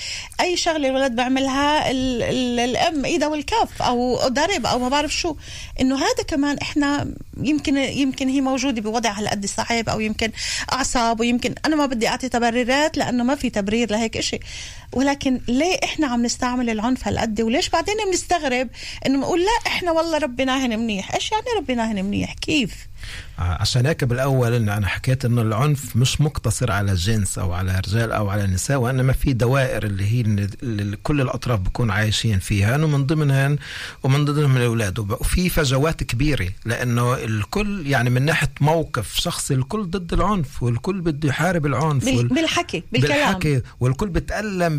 [0.41, 5.37] أي شغلة الولد بيعملها ال- ال- الأم ايدها والكف أو ضرب أو ما بعرف شو.
[5.81, 10.31] إنه هذا كمان إحنا يمكن يمكن هي موجودة بوضع هالقد صعب أو يمكن
[10.73, 14.41] أعصاب ويمكن أنا ما بدي أعطي تبريرات لأنه ما في تبرير لهيك إشي.
[14.93, 18.69] ولكن ليه إحنا عم نستعمل العنف هالقد؟ وليش بعدين بنستغرب
[19.07, 21.15] إنه بنقول لا إحنا والله ربناهن منيح.
[21.15, 22.91] إيش يعني ربناهن منيح؟ كيف؟
[23.39, 28.13] عشان هيك بالأول ان أنا حكيت إنه العنف مش مقتصر على الجنس أو على رجال
[28.13, 32.75] أو على نساء وإنما في دوائر اللي هي اللي- كل الأطراف بكون عايشين فيها.
[32.75, 33.59] انه من ضمنهن
[34.03, 34.99] ومن ضمنهم الأولاد.
[34.99, 41.29] وفي فجوات كبيرة لأنه الكل يعني من ناحية موقف شخصي الكل ضد العنف والكل بده
[41.29, 43.19] يحارب العنف وال- بالحكي بالكلام.
[43.33, 44.09] بالحكي والكل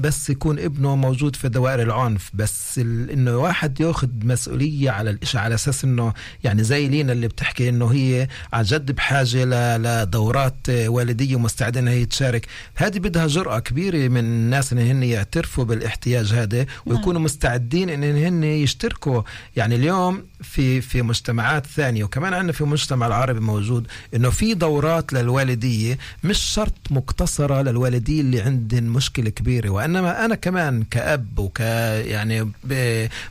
[0.02, 2.80] بس يكون ابنه موجود في دوائر العنف بس.
[3.14, 7.88] إنه واحد ياخذ مسؤولية على الإشي على أساس إنه يعني زي لينا اللي بتحكي إنه
[7.88, 9.84] هي عن جد بحاجة ل...
[9.84, 12.48] لدورات والدية ومستعدة إنها هي تشارك.
[12.76, 18.44] هذه بدها جرأة كبيرة من الناس إن هن يعترفوا بالاحتياج هذا ويكونوا مستعدين إن هن
[18.44, 19.22] يشتركوا.
[19.56, 25.14] يعني اليوم في في مجتمعات ثانية وكمان عندنا في المجتمع العربي موجود إنه في دورات
[25.14, 29.70] للوالدية مش شرط مقتصرة للوالدية اللي عندهم مشكلة كبيرة.
[29.96, 32.52] وانما أنا كمان كأب وك يعني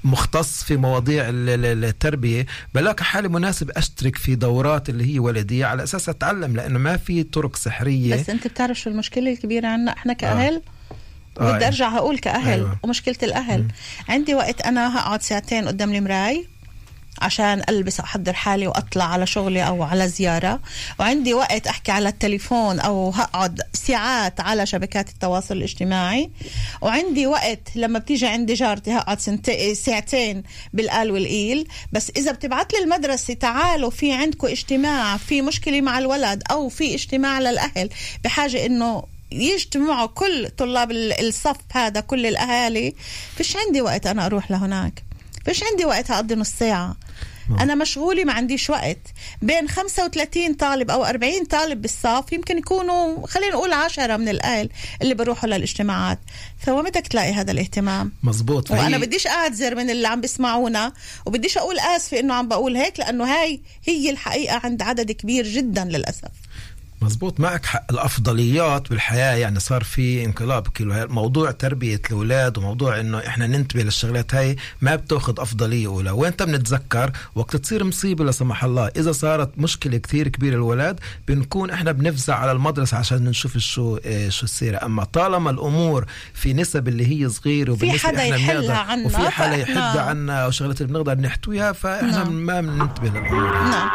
[0.05, 5.67] مختص في مواضيع ال- ال- التربية بلاقي حالي مناسب أشترك في دورات اللي هي والدية
[5.67, 8.15] على أساس أتعلم لأنه ما في طرق سحرية.
[8.17, 10.63] بس أنت بتعرف شو المشكلة الكبيرة عنا؟ إحنا كأهل
[11.41, 12.79] آه، بدي أرجع هقول كأهل أيوة.
[12.83, 13.67] ومشكلة الأهل.
[14.09, 16.47] عندي وقت أنا هقعد ساعتين قدام المراي
[17.21, 20.61] عشان ألبس أحضر حالي وأطلع على شغلي أو على زيارة.
[21.01, 26.31] وعندي وقت أحكي على التليفون أو هقعد ساعات على شبكات التواصل الاجتماعي.
[26.83, 29.21] وعندي وقت لما بتيجي عندي جارتي هقعد.
[29.73, 35.99] ساعتين بالقال والقيل بس إذا بتبعت لي المدرسة تعالوا في عندكم اجتماع في مشكلة مع
[35.99, 37.91] الولد أو في اجتماع للأهل
[38.25, 39.03] بحاجة إنه
[39.33, 42.95] يجتمعوا كل طلاب ال- الصف هذا كل الأهالي.
[43.37, 45.03] فيش عندي وقت أنا أروح لهناك.
[45.45, 46.97] فيش عندي وقت اقضي نص ساعة.
[47.61, 48.99] أنا مشغوله ما عنديش وقت.
[49.43, 54.69] بين 35 طالب أو 40 طالب بالصف يمكن يكونوا خلينا نقول 10 من الأهل
[55.03, 56.19] اللي بيروحوا للاجتماعات.
[56.83, 58.13] بدك تلاقي هذا الاهتمام.
[58.23, 58.69] مزبوط.
[58.69, 60.93] فهي- بديش أعتذر من اللي عم بيسمعونا
[61.27, 65.85] وبديش أقول آسفة إنه عم بقول هيك لأنه هاي هي الحقيقة عند عدد كبير جدا
[65.85, 66.29] للأسف.
[67.03, 67.41] مزبوط.
[67.41, 67.85] معك حق.
[67.91, 74.35] الأفضليات بالحياة يعني صار في انقلاب كله موضوع تربية الأولاد وموضوع إنه إحنا ننتبه للشغلات
[74.35, 76.11] هاي ما بتأخذ أفضلية أولى.
[76.11, 78.91] وانت بنتذكر وقت تصير مصيبة لا سمح الله.
[78.97, 84.29] إذا صارت مشكلة كثير كبيرة الولاد بنكون إحنا بنفزع على المدرسة عشان نشوف شو إيه
[84.29, 88.79] شو السيره أما طالما الأمور في نسب اللي هي صغيرة في وبالنسبة حدا إحنا يحلها
[88.79, 92.33] عنا، وفي حدا يحدها عنا وشغلات اللي بنقدر نحتويها فإحنا نعم.
[92.33, 93.53] ما بننتبه للأمور.
[93.53, 93.91] نعم.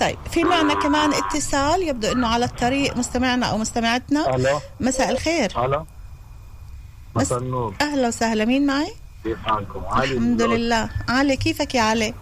[0.00, 4.36] طيب في معنا كمان اتصال يبدو إنه على الطريق مستمعنا أو مستمعتنا.
[4.36, 5.64] ألو مساء الخير.
[5.64, 5.86] ألو
[7.16, 7.74] مساء النور.
[7.80, 8.44] أهلا وسهلا.
[8.44, 10.90] مين معي؟ كيف حالكم؟ علي الحمد لله.
[11.08, 12.14] علي كيفك يا علي؟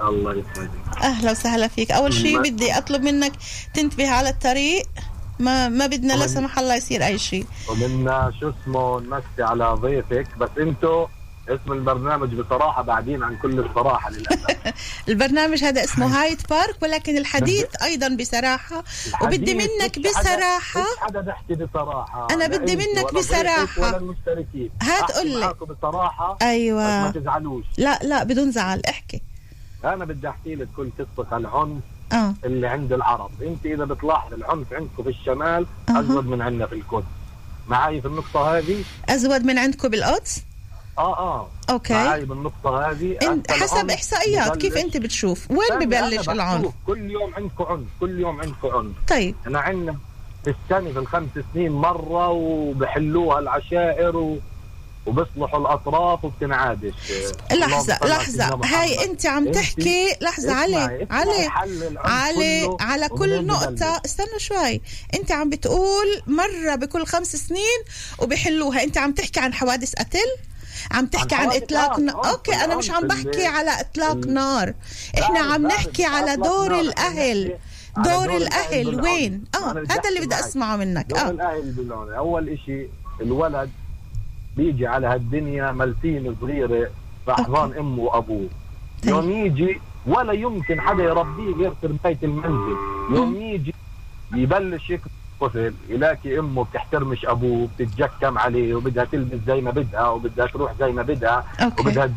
[0.00, 1.02] الله يسعدك.
[1.02, 1.90] أهلا وسهلا فيك.
[1.90, 3.32] أول شيء بدي أطلب منك
[3.74, 4.86] تنتبه على الطريق.
[5.38, 10.26] ما ما بدنا لا سمح الله يصير أي شيء ومنا شو اسمه نمسي على ضيفك.
[10.38, 11.06] بس أنتو
[11.48, 14.74] اسم البرنامج بصراحة بعدين عن كل الصراحة للأسف.
[15.08, 18.84] البرنامج هذا اسمه هايد بارك ولكن الحديث أيضا بصراحة.
[19.22, 20.82] وبدي الحديث منك فيش حدا- بصراحة.
[20.82, 22.28] فيش حدا بيحكي بصراحة.
[22.30, 23.82] أنا بدي منك بصراحة.
[23.82, 24.70] ولا المشتركين.
[24.82, 25.54] هات أحكي قول لي.
[25.78, 27.64] بصراحة أيوه ما تزعلوش.
[27.78, 28.82] لا لا بدون زعل.
[28.88, 29.22] احكي.
[29.84, 32.34] أنا بدي أحكي لك كل قصة العنف آه.
[32.44, 33.30] اللي عند العرب.
[33.42, 36.00] أنت إذا بتلاحظ العنف عندكم في الشمال أها.
[36.00, 37.06] أزود من عندنا في القدس.
[37.68, 40.42] معي في النقطة هذه؟ أزود من عندكم بالقدس؟
[40.98, 41.48] آه آه.
[41.70, 41.92] أوكي.
[41.94, 43.18] معي بالنقطة هذه
[43.50, 48.68] حسب إحصائيات كيف أنت بتشوف؟ وين ببلش العنف؟ كل يوم عندكم عنف كل يوم عندكم
[48.68, 48.96] عنف.
[49.08, 49.34] طيب.
[49.46, 49.96] إحنا عندنا
[50.44, 54.38] في السنة في الخمس سنين مرة وبحلوها العشائر و...
[55.06, 56.94] وبيصلحوا الأطراف وبتنعادش.
[57.50, 58.72] سيدنا محمد.
[58.72, 64.00] هاي أنت عم تحكي لحظة اسمعي، علي علي علي على كل ببلش.
[64.04, 64.80] استنى شوي.
[65.14, 67.82] أنت عم بتقول مرة بكل خمس سنين
[68.18, 68.82] وبحلوها.
[68.82, 70.51] أنت عم تحكي عن حوادث قتل
[70.92, 72.10] عم تحكي عن, إطلاق آه، ن...
[72.10, 74.74] عنف، أوكي أنا مش عم العنف بحكي على إطلاق نار.
[75.18, 77.58] إحنا عم نحكي على دور نار، الأهل.
[77.96, 79.00] دور دور الأهل.
[79.00, 80.34] وين؟ آه هذا اللي بدي.
[80.34, 81.06] أسمعه منك.
[81.06, 81.30] دور آه.
[81.30, 82.86] الأهل بالعنف أول إشي
[83.20, 83.70] الولد
[84.56, 86.90] بيجي على هالدنيا ملتين صغيرة
[87.24, 88.48] في احضان أمه وأبوه.
[89.02, 89.10] طيب.
[89.10, 92.76] يوم يجي ولا يمكن حدا يربيه غير تربيه المنزل
[93.14, 93.74] يوم يجي
[94.34, 95.10] يبلش يكبر
[95.42, 100.92] طفل يلاقي أمه بتحترمش أبوه بتتجكم عليه وبدها تلبس زي ما بدها وبدها تروح زي
[100.92, 101.82] ما بدها أوكي.
[101.82, 102.10] وبدها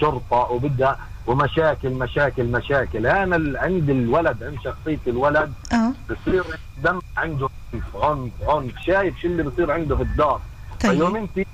[0.00, 3.06] شرطة وبدها ومشاكل مشاكل مشاكل.
[3.06, 5.92] أنا عند الولد عند شخصية الولد آه.
[6.10, 6.44] بصير
[6.84, 10.40] دم عنده عنف عنف شايف شو اللي بصير عنده في الدار.
[10.80, 11.46] فيوم طيب أنت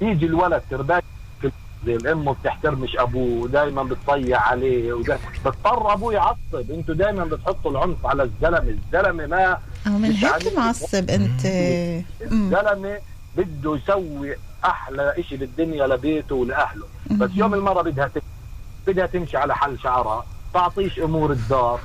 [0.00, 6.70] يجي الولد المنزل، امه بتحترمش أبوه ودائما بتضيع عليه وده بضطر أبوه يعصب.
[6.70, 8.58] أنتوا دائما بتحطوا العنف على الزلمة.
[8.58, 10.56] الزلمة ما آه من هيك.
[10.56, 11.46] معصب أنت
[12.30, 12.52] مم.
[12.54, 12.98] الزلمه
[13.36, 18.10] بده يسوي أحلى شيء بالدنيا لبيته ولأهله بس يوم المرة بدها
[18.86, 21.80] بدها تمشي على حل شعرها تعطيش أمور الدار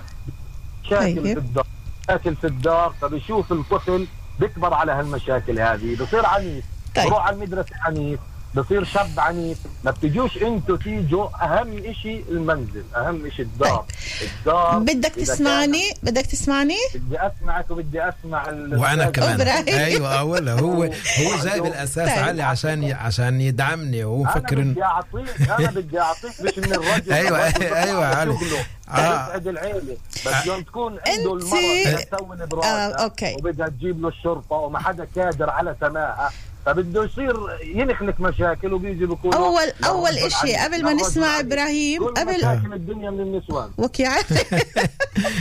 [0.85, 1.23] مشاكل طيب.
[1.23, 1.65] في الدار
[2.03, 4.07] مشاكل في الدار فبيشوف الطفل
[4.39, 7.05] بيكبر على هالمشاكل هذه بصير عنيف طيب.
[7.05, 8.19] بروح على المدرسة عنيف
[8.55, 9.57] بصير شاب عنيف.
[9.83, 13.85] ما بتجوش أنتوا تيجوا أهم شيء المنزل أهم شيء الدار.
[14.21, 19.41] الدار بدك تسمعني؟ بدك تسمعني؟ بدي أسمعك وبدي أسمع ال- وأنا كمان.
[19.41, 20.83] أيوه ولا هو
[21.19, 22.19] هو جاي بالاساس طيب.
[22.23, 26.73] علي عشان ي- عشان يدعمني وهو مفكر أنا بدي اعطيك أنا بدي أعطيك مش من
[26.73, 28.33] الرجل أيوة، الرجل أيوة، علي.
[28.39, 28.65] شغله.
[28.89, 29.25] آه.
[29.27, 29.97] يسعد العيلة.
[30.25, 31.53] بس يوم تكون عنده المرض
[31.85, 33.33] بدها تسوي آه، براسها أوكي.
[33.35, 36.31] وبدها تجيب له الشرطة وما حدا قادر على سماعها
[36.69, 42.37] فبده يصير ينخلق مشاكل وبيجي بيكون اول أول إشي قبل ما نسمع إبراهيم كل قبل
[42.37, 43.71] مشاكل الدنيا من النسوان.
[43.77, 44.31] وكي عارف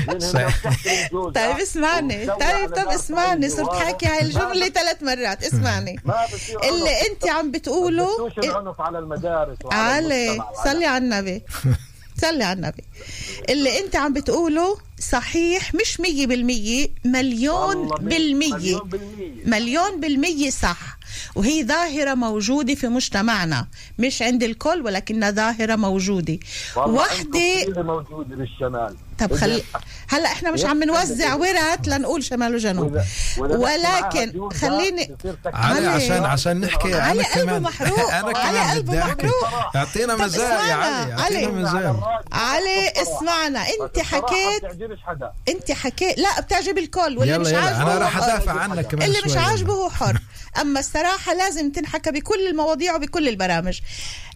[0.09, 2.31] من هنا بتحترم جوزها طيب اسمعني.
[2.31, 3.49] وبتسوي طيب طب اسمعني.
[3.49, 3.75] صرت.
[3.75, 5.45] حاكي هاي الجملة ثلاث مرات.
[5.45, 6.01] اسمعني.
[6.69, 11.43] اللي أنت عم بتقوله العنف على المدارس وعلى علي صلي على النبي.
[12.23, 12.85] صلي على النبي.
[13.49, 18.55] اللي أنت عم بتقوله صحيح مش مية بالمية مليون بالمية.
[18.55, 19.45] مليون بالمية.
[19.47, 20.99] مليون بالمية صح.
[21.35, 23.67] وهي ظاهرة موجودة في مجتمعنا
[23.99, 26.39] مش عند الكل ولكنها ظاهرة موجودة.
[26.77, 28.97] كثير موجودة بالشمال.
[29.19, 29.63] طب خلي
[30.09, 33.01] هلا إحنا مش عم نوزع ورث لنقول شمال وجنوب.
[33.39, 35.17] ولكن خليني.
[35.47, 35.87] علي.
[35.87, 38.13] عشان عشان نحكي علي قلبه محروق.
[38.21, 39.27] أنا علي قلبه بدي أحكي.
[39.27, 39.77] محروق.
[39.77, 42.01] اعطينا طب مجال يا اسمعنا، علي علي.
[42.33, 43.61] علي اسمعنا.
[43.61, 45.33] أنت حكيت ما بتعجبش حدا.
[45.48, 48.16] انت حكيت لا بتعجب الكل واللي يلا مش يلا عاجبه أنا راح.
[48.22, 50.18] أدافع عنك كمان اللي شوي مش عاجبه هو حر.
[50.61, 53.79] أما الصراحه لازم تنحكى بكل المواضيع وبكل البرامج.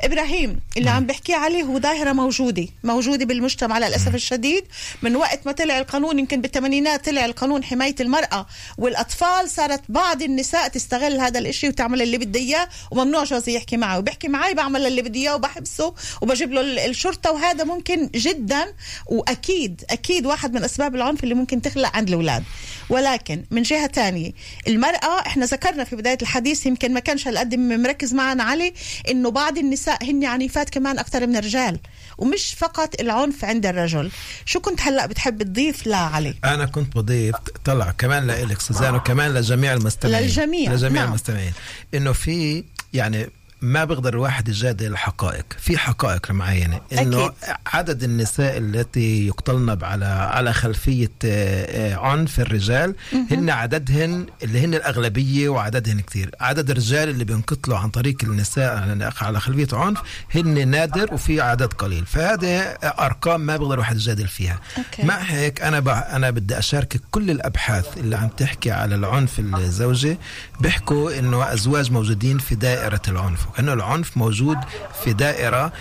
[0.02, 4.64] إبراهيم اللي عم بحكي عليه هو ظاهرة موجودة موجودة بالمجتمع للأسف الشديد.
[5.02, 8.46] من وقت ما طلع القانون يمكن بالثمانينات طلع القانون حماية المرأة
[8.78, 13.98] والأطفال صارت بعض النساء تستغل هذا الإشي وتعمل اللي بدها إياه وممنوع جوزي يحكي معه.
[13.98, 18.74] وبحكي معي بعمل اللي بدي إياه وبحبسه وبجيب له ال- الشرطة وهذا ممكن جدا
[19.06, 22.42] وأكيد أكيد واحد من أسباب العنف اللي ممكن تخلق عند الأولاد.
[22.90, 24.32] ولكن من جهة تانية
[24.68, 28.72] المرأة إحنا ذكرنا في بداية الحديث يمكن ما كانش هالقد مركز معنا عليه
[29.08, 31.78] إنه بعض النساء هن عنيفات كمان أكثر من الرجال
[32.18, 34.10] ومش فقط العنف عند الرجل.
[34.44, 37.34] شو كنت هلأ بتحب تضيف لا علي؟ أنا كنت بضيف
[37.64, 40.22] طلع كمان لإلك سوزان وكمان لجميع المستمعين.
[40.22, 41.08] للجميع، لجميع نعم.
[41.08, 41.52] المستمعين.
[41.94, 43.30] إنه في يعني
[43.62, 45.44] ما بيقدر الواحد يجادل الحقائق.
[45.58, 46.80] في حقائق معينة.
[46.92, 47.32] إنه أكيد.
[47.66, 52.94] عدد النساء التي يقتلن على على خلفية آه، عنف الرجال
[53.30, 59.38] هن عددهن اللي هن الأغلبية وعددهن كثير عدد الرجال اللي بينقتلوا عن طريق النساء على-
[59.38, 59.98] خلفية عنف
[60.34, 62.06] هن نادر وفي عدد قليل.
[62.06, 64.60] فهذه أرقام ما بيقدر الواحد يجادل فيها.
[64.78, 65.02] okay.
[65.02, 65.88] مع هيك أنا ب...
[65.88, 70.18] أنا بدي أشاركك كل الأبحاث اللي عم تحكي على العنف الزوجي.
[70.60, 73.46] بيحكوا إنه أزواج موجودين في دائرة العنف.
[73.56, 74.58] وانه العنف موجود
[75.04, 75.72] في اللي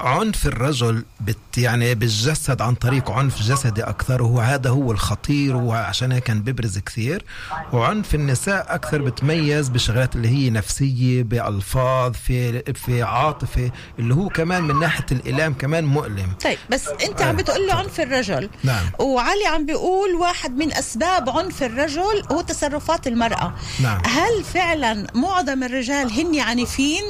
[0.00, 6.12] عنف الرجل بت يعني بالجسد عن طريق عنف جسدي أكثر وهو هذا هو الخطير وعشان
[6.12, 7.24] هيك كان بيبرز كثير.
[7.72, 14.62] وعنف النساء أكثر بتميز بشغلات اللي هي نفسية بألفاظ في في عاطفة اللي هو كمان
[14.62, 16.32] من ناحية الإلام كمان مؤلم.
[16.44, 18.50] طيب بس أنت عم بتقول له عنف الرجل.
[18.64, 18.84] نعم.
[18.98, 23.54] وعلي عم بيقول واحد من أسباب عنف الرجل هو تصرفات المرأة.
[23.82, 24.02] نعم.
[24.06, 27.02] هل فعلا معظم الرجال هن عنيفين؟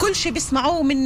[0.00, 1.04] كل شيء بيسمعوه من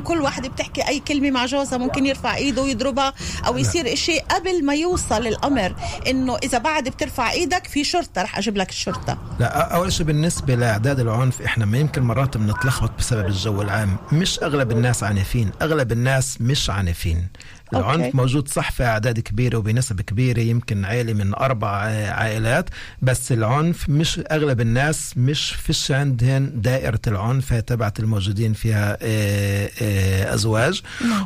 [0.00, 3.12] كل واحدة بتحكي أي كلمة مع جوزها ممكن يرفع إيده ويضربها
[3.46, 5.74] أو يصير إشي قبل ما يوصل الأمر
[6.06, 9.18] إنه إذا بعد بترفع إيدك في شرطة رح أجيب لك الشرطة.
[9.40, 13.96] لا اول شيء بالنسبة لأعداد العنف إحنا ما يمكن مرات بنتلخبط بسبب الجو العام.
[14.12, 17.28] مش أغلب الناس عنيفين أغلب الناس مش عنيفين
[17.74, 18.16] العنف أوكي.
[18.16, 22.70] موجود صح في أعداد كبيرة وبنسب كبيرة يمكن عائلة من أربع آه، عائلات
[23.02, 30.34] بس العنف مش أغلب الناس مش فيش عندهن دائرة العنف تبعت الموجودين فيها آه، آه،
[30.34, 30.82] أزواج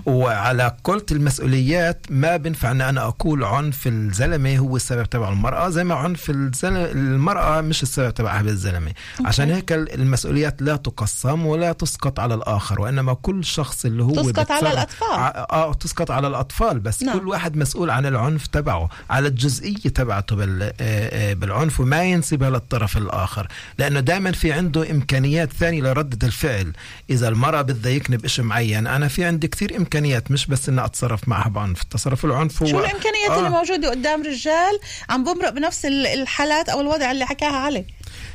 [0.07, 5.84] وعلى قلت المسؤوليات ما بنفع ان أنا أقول عنف الزلمة هو السبب تبع المرأة زي
[5.84, 6.30] ما عنف
[6.64, 8.92] المرأة مش السبب تبعها بالزلمه
[9.24, 14.51] عشان هيك المسؤوليات لا تقسم ولا تسقط على الآخر وإنما كل شخص اللي هو تسقط
[14.51, 15.09] على الأطفال.
[15.11, 17.18] آه تسقط على الأطفال بس نعم.
[17.18, 22.97] كل واحد مسؤول عن العنف تبعه على الجزئية تبعته آه، آه، بالعنف وما ينسبها للطرف
[22.97, 26.72] الآخر لأنه دائما في عنده إمكانيات ثانية لردة الفعل
[27.11, 31.28] إذا المرأة بدها يكنب شيء معين أنا في عندي كثير إمكانيات مش بس إني أتصرف
[31.28, 33.39] معها بعنف تصرف العنف هو شو الإمكانيات آه.
[33.39, 34.78] اللي موجوده قدام رجال
[35.11, 37.85] عم بمرق بنفس ال- الحالات أو الوضع اللي حكاها علي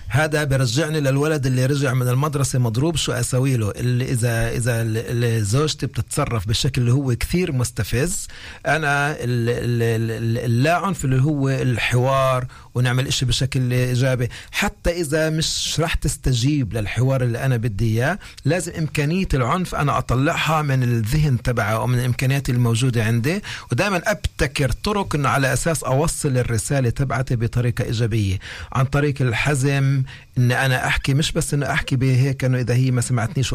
[0.07, 2.95] هذا برجعني للولد اللي رجع من المدرسة مضروب.
[2.95, 8.27] شو أسوي له؟ اللي إذا إذا ال- ال- زوجتي بتتصرف بشكل اللي هو كثير مستفز
[8.67, 9.17] أنا ال-
[9.49, 12.45] ال- ال- اللا عنف اللي هو الحوار
[12.79, 14.29] ونعمل إشي بشكل إيجابي.
[14.51, 20.61] حتى إذا مش رح تستجيب للحوار اللي أنا بدي إياه لازم إمكانية العنف أنا أطلعها
[20.61, 23.41] من الذهن تبعه أو من الإمكانيات الموجودة عندي.
[23.71, 28.39] ودائما أبتكر طرق إنه على أساس أوصل الرسالة تبعتي بطريقة إيجابية.
[28.73, 30.03] عن طريق الحزم
[30.37, 33.53] ان أنا أحكي مش بس إنه أحكي بهيك إنه إذا هي ما سمعتنيش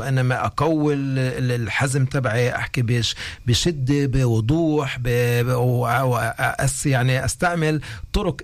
[0.93, 3.14] ال- ال- الحزم تبعي أحكي بش
[3.47, 4.99] بشدة بوضوح
[6.03, 7.81] وأس يعني أستعمل
[8.12, 8.37] طرق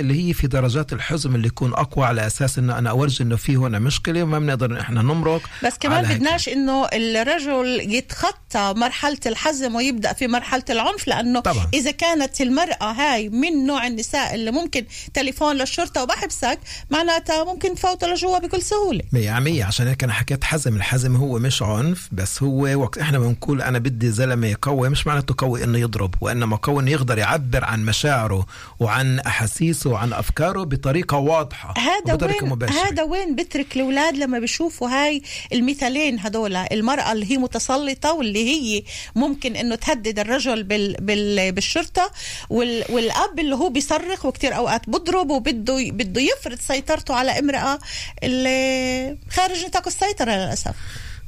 [0.00, 3.56] اللي هي في درجات الحزم اللي يكون أقوى على أساس إنه أنا أورجي إنه في
[3.56, 6.04] هنا مشكلة وما بنقدر إحنا نمرق بس كمان.
[6.04, 11.66] بدناش إنه الرجل يتخطى مرحلة الحزم ويبدأ في مرحلة العنف لأنه طبعاً.
[11.74, 14.84] إذا كانت المرأة هاي من نوع النساء اللي ممكن
[15.14, 16.58] تليفون للشرطة وبحبسك
[16.90, 21.38] معناتها ممكن تفوته لجوا بكل سهولة مية عمية عشان هيك أنا حكيت حزم الحزم هو
[21.38, 25.78] مش عنف بس هو وقت إحنا بنقول أنا بدي زلمة قوي مش معناته قوي إنه
[25.78, 28.46] يضرب وإنما قوي إنه يقدر يعبر عن مشاعره
[28.80, 32.74] وعن أحاسيسه وعن أفكاره بطريقة واضحة هذا وبطريقة وين مباشرة.
[32.74, 35.22] هذا وين بترك الأولاد لما بيشوفوا هاي
[35.52, 38.82] المثالين هدول المرأة اللي هي متسلطة واللي هي
[39.14, 42.10] ممكن إنه تهدد الرجل بال بال بالشرطة
[42.50, 47.78] وال والأب اللي هو بيصرخ وكتير أوقات بضرب وبده بده يفرض سيطرته على امرأة
[48.22, 50.74] اللي خارج نطاق السيطرة للأسف.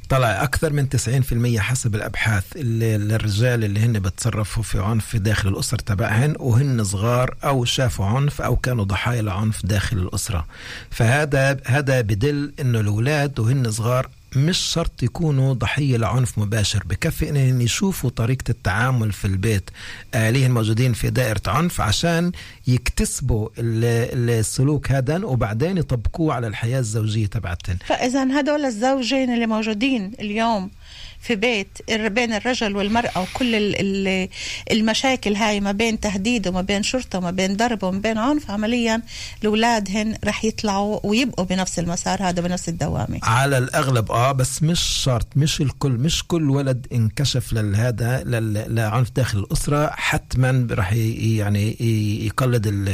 [0.08, 0.88] طلع أكثر من
[1.56, 7.34] 90% حسب الأبحاث اللي للرجال اللي هن بتصرفوا في عنف داخل الاسر تبعهن وهن صغار
[7.44, 10.46] أو شافوا عنف أو كانوا ضحايا لعنف داخل الأسرة.
[10.90, 16.82] فهذا هذا بدل إنه الأولاد وهن صغار مش شرط يكونوا ضحية لعنف مباشر.
[16.86, 19.70] بكفي إنهم يشوفوا طريقة التعامل في البيت
[20.14, 22.32] اهاليهم موجودين في دائرة عنف عشان
[22.66, 30.12] يكتسبوا ال- السلوك هذا وبعدين يطبقوه على الحياة الزوجية تبعتهم فإذا هدول الزوجين اللي موجودين
[30.20, 30.70] اليوم
[31.26, 34.28] في بيت بين الرجل والمرأة وكل ال- ال-
[34.72, 39.02] المشاكل هاي ما بين تهديد وما بين شرطة وما بين ضرب وما بين عنف عمليا
[39.42, 43.18] الأولادهن رح يطلعوا ويبقوا بنفس المسار هذا بنفس الدوامة.
[43.22, 48.22] على الأغلب آه بس مش شرط مش الكل مش كل ولد انكشف لهذا
[48.68, 51.76] لعنف داخل الأسرة حتما راح ي- يعني
[52.26, 52.88] يقلد ال-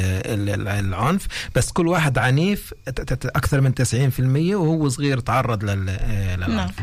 [0.51, 1.26] ال- العنف.
[1.55, 2.74] بس كل واحد عنيف
[3.24, 6.51] أكثر من 90% وهو صغير تعرض آه، نعم.
[6.51, 6.74] للعنف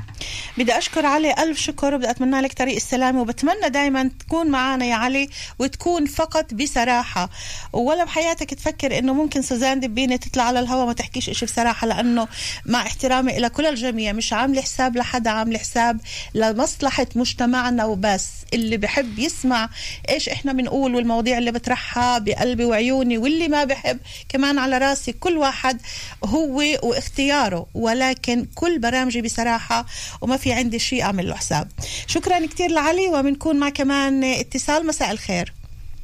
[0.57, 4.95] بدي أشكر علي ألف شكر وبدي أتمنى لك طريق السلامة وبتمنى دايما تكون معنا يا
[4.95, 5.29] علي
[5.59, 7.29] وتكون فقط بصراحة.
[7.73, 12.27] ولا بحياتك تفكر إنه ممكن سوزان دبينة تطلع على الهواء ما تحكيش إشي بصراحة لأنه
[12.65, 15.99] مع احترامي إلى كل الجميع مش عاملة حساب لحدا عاملة حساب
[16.33, 18.27] لمصلحة مجتمعنا وبس.
[18.53, 19.69] اللي بحب يسمع
[20.09, 25.37] إيش إحنا بنقول والمواضيع اللي بطرحها بقلبي وعيوني واللي ما بحب كمان على راسي كل
[25.37, 25.81] واحد
[26.25, 27.67] هو واختياره.
[27.73, 29.85] ولكن كل برامجي بصراحة
[30.21, 31.28] وما في عندي شيء أعمل.
[31.29, 31.67] له حساب
[32.07, 34.87] شكرا كتير لعلي وبنكون مع كمان اتصال.
[34.87, 35.53] مساء الخير.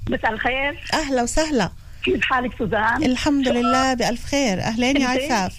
[0.09, 0.84] مساء الخير.
[0.93, 1.71] أهلا وسهلا.
[2.03, 4.61] كيف حالك سوزان؟ الحمد لله بألف خير.
[4.61, 5.55] أهلين يا؟ عفاف.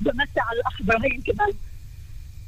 [0.00, 1.52] بمسي على الاخ إبراهيم كمان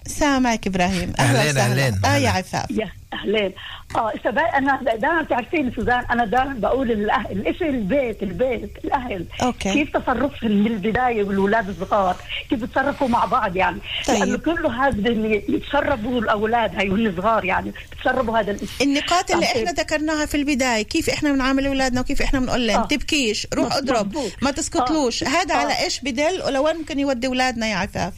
[0.06, 2.28] سامعك أهلين، وسهلا أهلين، آه يا.
[2.28, 3.52] عفاف يا أهلين
[3.96, 4.12] آه
[4.58, 9.72] أنا دائما بتعرفين سوزان أنا دائما بقول الأهل الإشي البيت البيت الأهل okay.
[9.72, 12.16] كيف تصرفهم من البداية والأولاد الصغار
[12.50, 14.18] كيف بيتصرفوا مع بعض يعني طيب.
[14.18, 19.46] لأنه كله هذا اللي يتشربوا الأولاد هاي وهن صغار يعني بيتشربوا هذا الإشي النقاط اللي
[19.46, 19.56] طيب.
[19.56, 22.86] إحنا ذكرناها في البداية كيف إحنا بنعامل أولادنا وكيف إحنا بنقول لهم آه.
[22.86, 23.76] تبكيش روح.
[23.76, 25.58] اضرب ما تسكتلوش هذا آه.
[25.58, 28.12] على إيش بدل ولوين ممكن يودي أولادنا يا عفاف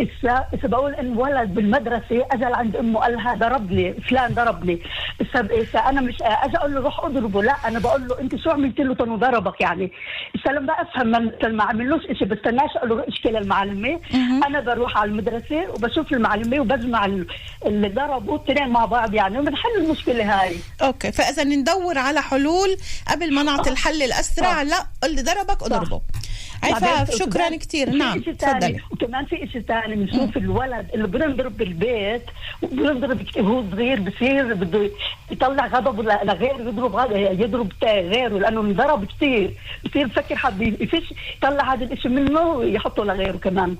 [0.00, 4.82] إسا إسا بقول إن ولد بالمدرسة أجى عند أمه قال لها ضربني فلان ضربني
[5.22, 8.50] إسا إسا أنا مش أجي أقول له روح اضربه لا أنا بقول له أنت شو
[8.50, 9.92] عملت له تنو ضربك يعني؟
[10.36, 14.00] إسا لما أفهم من ما عملوش إشي بستناش أقول له اشكي للمعلمة
[14.46, 17.26] أنا بروح على المدرسة وبشوف المعلمة وبجمع ال-
[17.66, 20.56] اللي ضربوا الاثنين مع بعض يعني وبنحل المشكلة هاي.
[20.82, 21.12] أوكي.
[21.12, 22.76] فإذا ندور على حلول
[23.08, 24.64] قبل ما نعطي الحل الأسرع آه.
[24.64, 26.00] لا اللي ضربك اضربه.
[26.62, 28.80] عفاف شكرا كثير نعم تفضلي.
[28.90, 32.22] وكمان في شيء ثاني بنشوف الولد اللي بينضرب بالبيت
[32.62, 34.90] وبينضرب كتير وهو صغير بصير بده
[35.30, 37.10] يطلع غضبه لغيره يضرب
[37.40, 43.36] يضرب غيره لأنه انضرب كثير بصير بفكر حد يفش يطلع هذا الشيء منه ويحطه لغيره
[43.36, 43.76] كمان.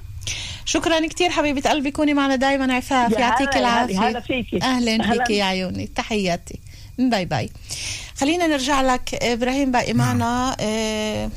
[0.64, 4.08] شكرا كثير حبيبة قلبي كوني معنا دائما عفاف يعطيك العافية.
[4.08, 4.62] هلا فيكي.
[4.62, 5.12] أهلا هلا.
[5.12, 5.86] فيكي يا عيوني.
[5.86, 6.60] تحياتي.
[6.98, 7.50] bye bye.
[8.16, 10.56] خلينا نرجع لك إبراهيم باقي معنا.
[10.60, 11.30] آه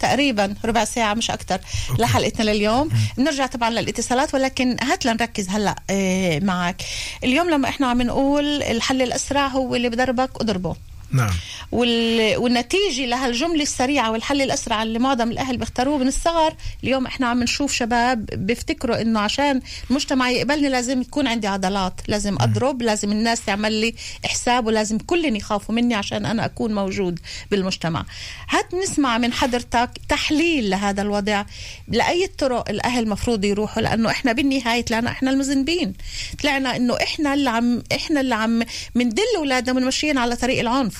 [0.00, 1.60] تقريبا ربع ساعة مش أكتر
[1.98, 2.88] لحلقتنا لليوم.
[3.16, 6.82] بنرجع طبعا للاتصالات ولكن هات لنركز هلأ آه معك.
[7.24, 10.76] اليوم لما إحنا عم نقول الحل الأسرع هو اللي بضربك اضربه
[11.12, 11.30] نعم.
[11.72, 12.36] وال...
[12.36, 16.54] والنتيجة لهالجملة السريعة والحل الأسرع اللي معظم الأهل بيختاروه من الصغر.
[16.84, 22.36] اليوم إحنا عم نشوف شباب بيفتكروا إنه عشان المجتمع يقبلني لازم تكون عندي عضلات لازم
[22.40, 23.94] أضرب لازم الناس تعمل لي
[24.24, 27.18] حساب ولازم كلهم يخافوا مني عشان أنا أكون موجود
[27.50, 28.04] بالمجتمع.
[28.50, 31.44] هات نسمع من حضرتك تحليل لهذا الوضع
[31.88, 35.94] لأي طرق الأهل مفروض يروحوا لأنه إحنا بالنهاية طلعنا إحنا المذنبين.
[36.42, 38.62] طلعنا إنه إحنا اللي عم إحنا اللي عم
[38.94, 40.99] مندل أولادنا ومنمشيين على طريق العنف.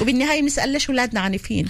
[0.00, 1.66] وبالنهاية بنسأل ليش أولادنا عنيفين؟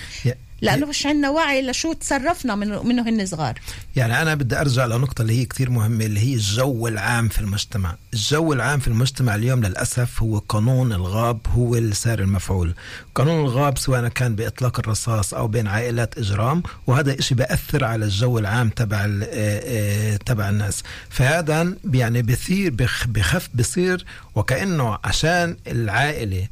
[0.63, 3.59] لأنه مش عندنا وعي لشو تصرفنا من منه هن صغار.
[3.97, 7.97] يعني أنا بدي أرجع لنقطة اللي هي كثير مهمة اللي هي الجو العام في المجتمع.
[8.15, 12.75] الجو العام في المجتمع اليوم للأسف هو قانون الغاب هو السار المفعول.
[13.15, 18.39] قانون الغاب سواء كان بإطلاق الرصاص أو بين عائلات إجرام وهذا إشي بأثر على الجو
[18.39, 20.83] العام تبع آه، آه، تبع الناس.
[21.11, 24.05] فهذا يعني بثير بخ- بخف بصير
[24.35, 26.49] وكأنه عشان العائلة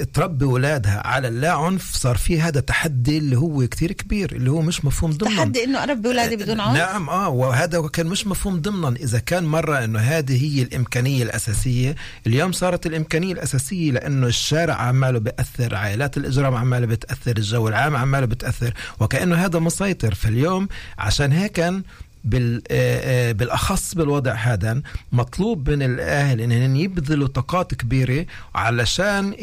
[0.00, 4.62] تربي اولادها على اللا عنف صار في هذا تحدي اللي هو كتير كبير اللي هو
[4.62, 8.60] مش مفهوم ضمن تحدي إنه أربي اولادي بدون عنف؟ نعم آه وهذا كان مش مفهوم
[8.60, 8.96] ضمنا.
[8.96, 15.18] إذا كان مرة إنه هذه هي الإمكانية الأساسية اليوم صارت الإمكانية الأساسية لإنه الشارع عماله
[15.18, 20.14] بيأثر عائلات الإجرام عماله بتأثر الجو العام عماله بتأثر وكأنه هذا مسيطر.
[20.14, 20.68] فاليوم
[20.98, 21.82] عشان هيك آه، آه،
[22.26, 29.34] بالأخص بالوضع هذا مطلوب من الأهل انهم يبذلوا طاقات كبيرة علشان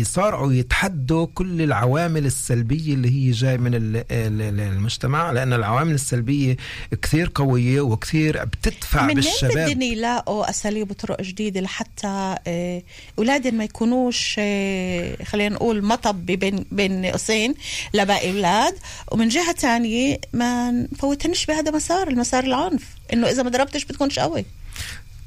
[0.00, 4.04] يصارعوا يتحدوا كل العوامل السلبية اللي هي جاي من ال- ال-
[4.42, 6.56] ال- المجتمع لأن العوامل السلبية
[7.02, 9.52] كثير قوية وكثير بتدفع من بالشباب.
[9.70, 12.82] بدهم يلاقوا أساليب وطرق جديدة لحتى آه،
[13.18, 17.54] أولادهم ما يكونوش آه، خلينا نقول مطب بين بين قوسين
[17.94, 18.74] لباقي أولاد
[19.12, 22.14] ومن جهة تانية ما نفوتهنش بهذا مسار.
[22.24, 22.82] المسار العنف.
[23.12, 24.44] إنه إذا ما ضربتش بتكونش قوي.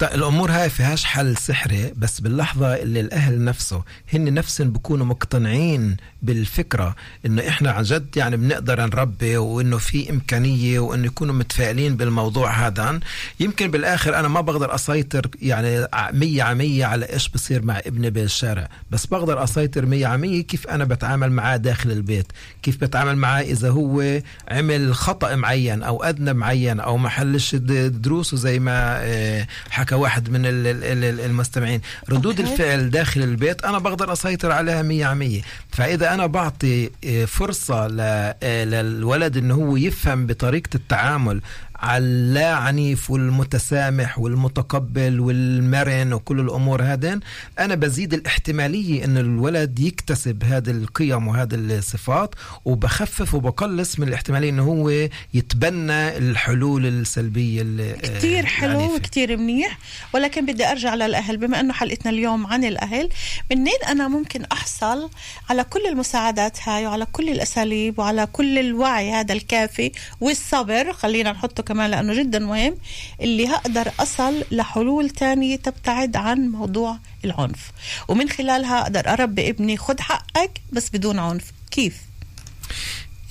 [0.03, 3.83] الأمور هاي فيهاش حل سحري بس باللحظة اللي الأهل نفسه
[4.13, 6.95] هن نفسهم بيكونوا مقتنعين بالفكرة
[7.25, 12.99] إنه إحنا عن جد يعني بنقدر نربي وإنه في إمكانية وإنه يكونوا متفائلين بالموضوع هذا.
[13.39, 17.79] يمكن بالآخر أنا ما بقدر أسيطر يعني ع- مية على مية على إيش بصير مع
[17.79, 22.27] ابني بالشارع بس بقدر أسيطر مية على مية كيف أنا بتعامل معاه داخل البيت
[22.63, 24.21] كيف بتعامل معاه إذا هو
[24.51, 29.47] عمل خطأ معين أو أذنب معين أو ما حلش د- دروسه زي ما آه،
[29.87, 32.53] حكى واحد من ال- ال- ال- المستمعين ردود أوكي.
[32.53, 37.87] الفعل داخل البيت أنا بقدر أسيطر عليها مية على مية فإذا أنا بعطي آه، فرصة
[37.87, 37.97] ل-
[38.43, 41.41] آه، للولد إنه هو يفهم بطريقة التعامل
[41.79, 47.19] على اللا عنيف والمتسامح والمتقبل والمرن وكل الأمور هذين
[47.59, 54.63] أنا بزيد الاحتمالية إن الولد يكتسب هذه القيم وهذه الصفات وبخفف وبقلص من الاحتمالية إنه
[54.63, 54.89] هو
[55.33, 58.95] يتبنى الحلول السلبية آه، حلو العنيفة.
[58.95, 59.77] وكتير منيح
[60.13, 63.09] ولكن بدي أرجع للأهل بما إنه حلقتنا اليوم عن الأهل
[63.51, 65.09] منين أنا ممكن أحصل
[65.49, 71.63] على كل المساعدات هاي وعلى كل الأساليب وعلى كل الوعي هذا الكافي والصبر خلينا نحطه
[71.67, 72.77] كمان لأنه جدا مهم
[73.21, 77.71] اللي هقدر أصل لحلول تانية تبتعد عن موضوع العنف.
[78.07, 81.51] ومن خلالها أقدر أربي ابني خد حقك بس بدون عنف.
[81.71, 82.01] كيف؟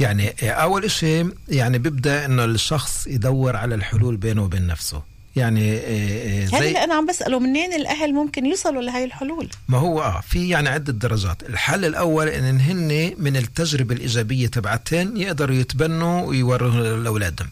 [0.01, 5.16] يعني أول إشي يعني بيبدأ إنه الشخص يدور على الحلول بينه وبين نفسه.
[5.37, 5.79] يعني
[6.45, 9.49] هذا اللي أنا عم بسأله منين الأهل ممكن يوصلوا لهي الحلول.
[9.69, 11.43] ما هو آه في يعني عدة درجات.
[11.43, 17.49] الحل الأول إن هن من التجربة الإيجابية تبعتهن يقدروا يتبنوا ويوروها لأولادهم.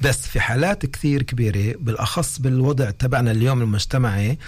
[0.00, 4.38] بس في حالات كثير كبيرة بالأخص بالوضع تبعنا اليوم المجتمعي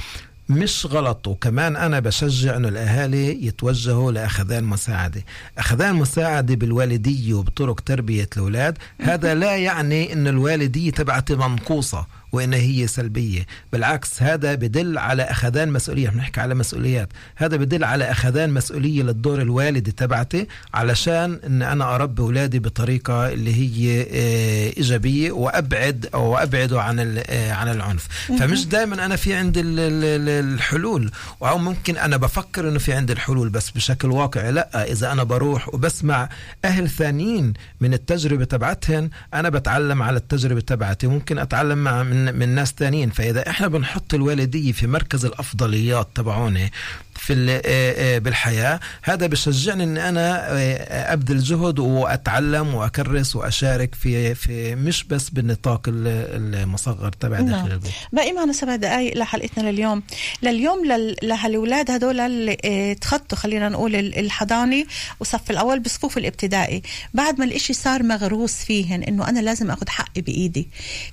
[0.48, 1.28] مش غلط.
[1.28, 5.24] وكمان أنا بشجع إنه الأهالي يتوجهوا لأخذان مساعدة.
[5.58, 8.78] أخذان مساعدة بالوالدية وبطرق تربية الأولاد.
[9.00, 12.06] هذا لا يعني إن الوالدية تبعتي منقوصة.
[12.32, 13.46] وإن هي سلبية.
[13.72, 16.08] بالعكس هذا بدل على أخذان مسؤولية.
[16.08, 17.08] بنحكي على مسؤوليات.
[17.36, 23.54] هذا بدل على أخذان مسؤولية للدور الوالدي تبعتي علشان إن أنا أربي أولادي بطريقة اللي
[23.54, 28.08] هي آه، إيجابية وأبعد أو ابعده عن آه، عن العنف.
[28.38, 31.10] فمش دائما أنا في عندي ال- ال- ال- الحلول.
[31.42, 34.52] أو ممكن أنا بفكر إنه في عندي الحلول بس بشكل واقعي.
[34.52, 36.28] لا إذا أنا بروح وبسمع
[36.64, 41.06] أهل ثانيين من التجربة تبعتهن أنا بتعلم على التجربة تبعتي.
[41.06, 46.72] ممكن أتعلم مع من من ناس ثانيين فإذا إحنا بنحط الوالدية في مركز الأفضليات تبعوني
[47.18, 48.80] في آه، آه، بالحياة.
[49.02, 55.88] هذا بشجعني إن أنا آه، أبذل جهد وأتعلم وأكرس وأشارك في في مش بس بالنطاق
[55.88, 57.66] ال- المصغر تبع داخل نعم.
[57.66, 57.90] البيت.
[58.12, 60.02] باقي معنا سبع دقائق لحلقتنا لليوم.
[60.42, 64.86] لليوم لل- لهالولاد هدول اللي تخطوا خلينا نقول ال- الحضاني
[65.20, 66.82] وصف الأول بصفوف الابتدائي.
[67.14, 70.68] بعد ما الإشي صار مغروس فيهن إنه أنا لازم آخذ حقي بإيدي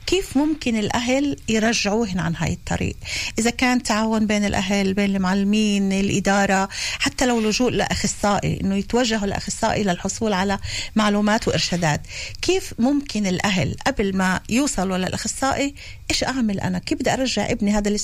[0.06, 2.96] كيف ممكن الأهل يرجعوهن عن هاي الطريق؟
[3.40, 6.70] إذا كان تعاون بين الأهل بين المعلمين الإدارة
[7.00, 10.60] حتى لو لجوء لأخصائي إنه يتوجهوا لأخصائي للحصول على
[10.96, 12.02] معلومات وإرشادات.
[12.42, 15.76] كيف ممكن الأهل قبل ما يوصلوا للأخصائي
[16.10, 17.98] إيش أعمل أنا؟ كيف بدي أرجع ابني؟ هذا اللي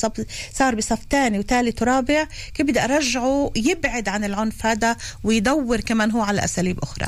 [0.54, 2.28] صار بصف ثاني وثالث ورابع.
[2.54, 7.08] كيف بدي أرجعه يبعد عن العنف هذا ويدور كمان هو على أساليب أخرى؟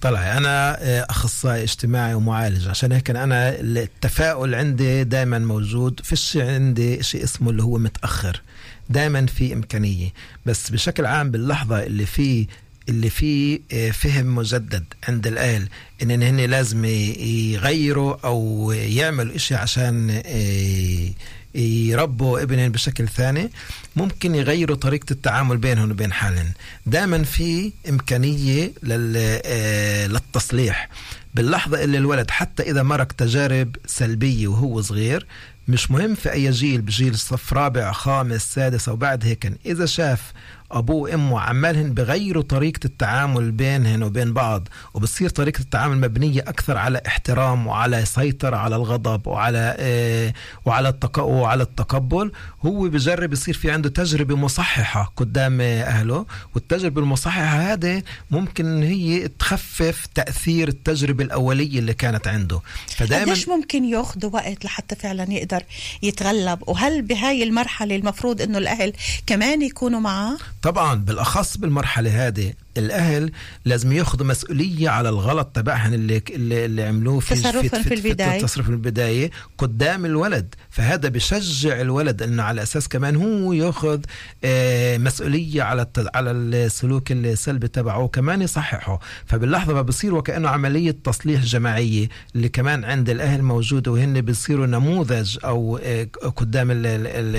[0.00, 2.68] طلع أنا آه، أخصائي اجتماعي ومعالج.
[2.68, 6.00] عشان هيك أنا التفاؤل عندي دائما موجود.
[6.04, 8.42] فيش عندي شيء اسمه اللي هو متأخر.
[8.90, 10.12] دائما في إمكانية.
[10.46, 12.46] بس بشكل عام باللحظة اللي في
[12.88, 15.68] اللي فيه آه، فهم مجدد عند الاهل
[16.02, 21.10] إن هن لازم يغيروا أو يعملوا إشي عشان آه،
[21.54, 23.50] يربوا ابنهم بشكل ثاني.
[23.96, 26.52] ممكن يغيروا طريقة التعامل بينهم وبين حالهم.
[26.86, 30.88] دائما في إمكانية آه، للتصليح.
[31.34, 35.26] باللحظة اللي الولد حتى إذا مرق تجارب سلبية وهو صغير
[35.68, 39.52] مش مهم في أي جيل بجيل صف رابع خامس سادس أو بعد هيك.
[39.66, 40.32] إذا شاف
[40.72, 47.02] أبوه وأمه عمالهن بغيروا طريقة التعامل بينهن وبين بعض وبصير طريقة التعامل مبنية أكثر على
[47.06, 51.18] احترام وعلى سيطرة على الغضب وعلى التق...
[51.18, 52.32] وعلى التقبل
[52.66, 60.06] هو بجرب يصير في عنده تجربة مصححة قدام أهله والتجربة المصححة هذه ممكن هي تخفف
[60.14, 62.60] تأثير التجربة الأولية اللي كانت عنده.
[62.96, 65.62] فدائما قديش ممكن ياخذوا وقت لحتى فعلا يقدر
[66.02, 68.92] يتغلب؟ وهل بهاي المرحلة المفروض إنه الأهل
[69.26, 73.32] كمان يكونوا معاه؟ طبعا بالأخص بالمرحلة هذه الأهل
[73.64, 78.36] لازم ياخذوا مسؤولية على الغلط تبعهم اللي اللي, عملوه في تصرفاً في البداية.
[78.36, 80.54] التصرف في البداية قدام الولد.
[80.70, 84.00] فهذا بشجع الولد إنه على أساس كمان هو ياخذ
[84.44, 89.00] آه، مسؤولية على على السلوك السلبي تبعه كمان يصححه.
[89.26, 95.38] فباللحظة ما بصير وكأنه عملية تصليح جماعية اللي كمان عند الأهل موجوده وهن بيصيروا نموذج
[95.44, 97.36] أو آه، قدام ال ال ال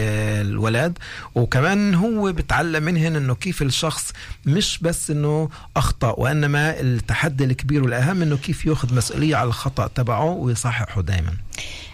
[0.47, 0.97] الولد
[1.35, 4.13] وكمان هو بتعلم منهن إنه كيف الشخص
[4.45, 5.28] مش بس إنه
[5.75, 11.33] أخطأ وإنما التحدي الكبير والأهم إنه كيف يأخذ مسؤولية على الخطأ تبعه ويصححه دائما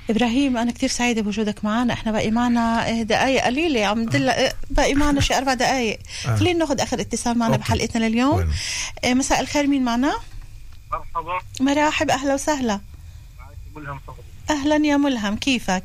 [0.10, 4.30] إبراهيم أنا كثير سعيدة بوجودك معنا إحنا باقي معنا آه، دقائق قليلة عم دل...
[4.30, 6.36] آه، باقي معنا شي أربع دقائق آه.
[6.36, 7.64] خلينا ناخذ آخر اتصال معنا أوكي.
[7.64, 8.36] بحلقتنا لليوم.
[8.36, 8.48] وين؟
[9.06, 10.14] آه، مساء الخير مين معنا؟
[10.92, 11.40] مرحبا.
[11.60, 12.80] مرحب أهلا وسهلا.
[13.40, 14.00] معك ملهم
[14.50, 15.84] أهلا يا ملهم كيفك؟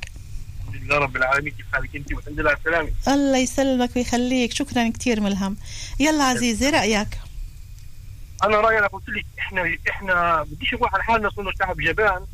[0.68, 2.90] الحمد لله رب العالمين كيف حالك أنت؟ والحمد لله على السلامة.
[3.08, 4.52] الله يسلمك ويخليك.
[4.52, 5.56] شكرا كثير ملهم.
[6.00, 7.08] يلا عزيزي رأيك؟
[8.44, 12.26] أنا رأيي أنا قلت لك إحنا إحنا بديش نروح على حالنا صرنا شعب جبان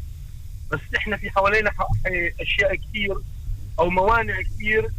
[0.70, 1.70] بس إحنا في حوالينا
[2.40, 3.16] أشياء كثير
[3.78, 4.90] أو موانع كثير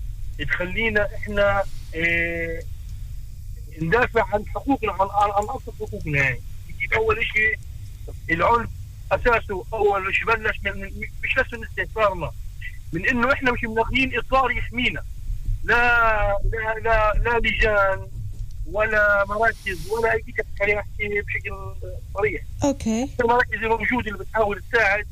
[0.49, 1.63] تخلينا إحنا
[1.95, 2.61] آه
[3.81, 6.19] ندافع عن حقوقنا عن عن, ابسط حقوقنا.
[6.19, 6.41] يعني
[6.95, 7.59] أول شيء
[8.31, 8.69] العنف
[9.11, 10.81] أساسه أول شيء بلش من
[11.23, 12.31] مش بس من استهتارنا
[12.93, 15.03] من إنه إحنا مش مناخذين اطار يحمينا.
[15.63, 18.07] لا لا لا لا لجان
[18.71, 21.51] ولا مراكز ولا أي شيء خلينا نحكي بشكل
[22.13, 22.41] صريح.
[22.63, 23.09] أوكي.
[23.19, 25.05] المراكز الموجودة اللي بتحاول تساعد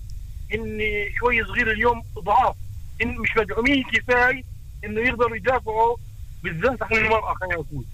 [0.54, 0.80] ان
[1.20, 2.56] شوي صغير اليوم ضعاف.
[3.02, 4.44] إن مش مدعومين كفاية
[4.86, 5.98] إنه يقدروا يدافعوا
[6.44, 7.86] بالذات عن المرأة خلينا نقول.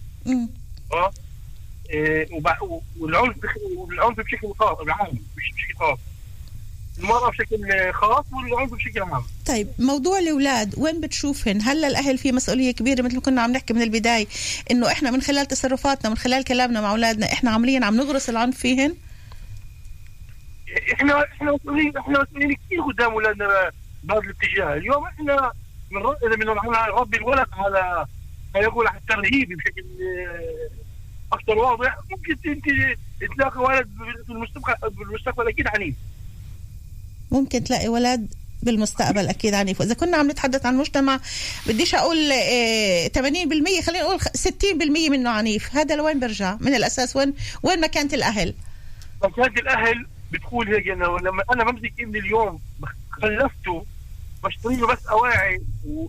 [0.93, 1.11] آه.
[1.89, 2.27] إيه،
[2.99, 3.37] والعنف
[3.77, 5.99] والعنف بشكل خاص عام مش بشكل خاص.
[7.01, 9.23] المرأة بشكل خاص والعنف بشكل عام.
[9.47, 13.73] طيب موضوع الأولاد وين بتشوفهن؟ هلا الاهل في مسؤولية كبيرة؟ مثل ما كنا عم نحكي
[13.73, 14.27] من البداية
[14.71, 18.57] إنه إحنا من خلال تصرفاتنا من خلال كلامنا مع أولادنا إحنا عمليا عم نغرس العنف
[18.57, 18.95] فيهن؟
[20.93, 23.71] إحنا إحنا مسؤولين إحنا مسؤولين كثير قدام أولادنا
[24.03, 25.51] بهذا الاتجاه، اليوم إحنا
[25.91, 26.53] من إذا بدنا
[26.87, 28.05] نربي الولد على
[28.53, 32.65] خلينا نقول على الترهيب بشكل آه، أكثر واضح ممكن انت
[33.35, 33.89] تلاقي ولد
[34.25, 35.95] في المستقبل بالمستقبل أكيد عنيف.
[37.31, 38.27] ممكن تلاقي ولد
[38.63, 39.79] بالمستقبل أكيد عنيف.
[39.81, 41.19] وإذا كنا عم نتحدث عن مجتمع
[41.67, 45.75] بديش أقول آه، 80% خلينا نقول خ- 60% منه عنيف.
[45.75, 48.53] هذا لوين برجع؟ من الأساس وين وين مكانة الأهل؟
[49.21, 52.59] فكانت الأهل بتقول هيك إنه لما أنا بمسك ابني اليوم
[53.11, 53.85] خلفته
[54.43, 55.61] بشتري له بس أواعي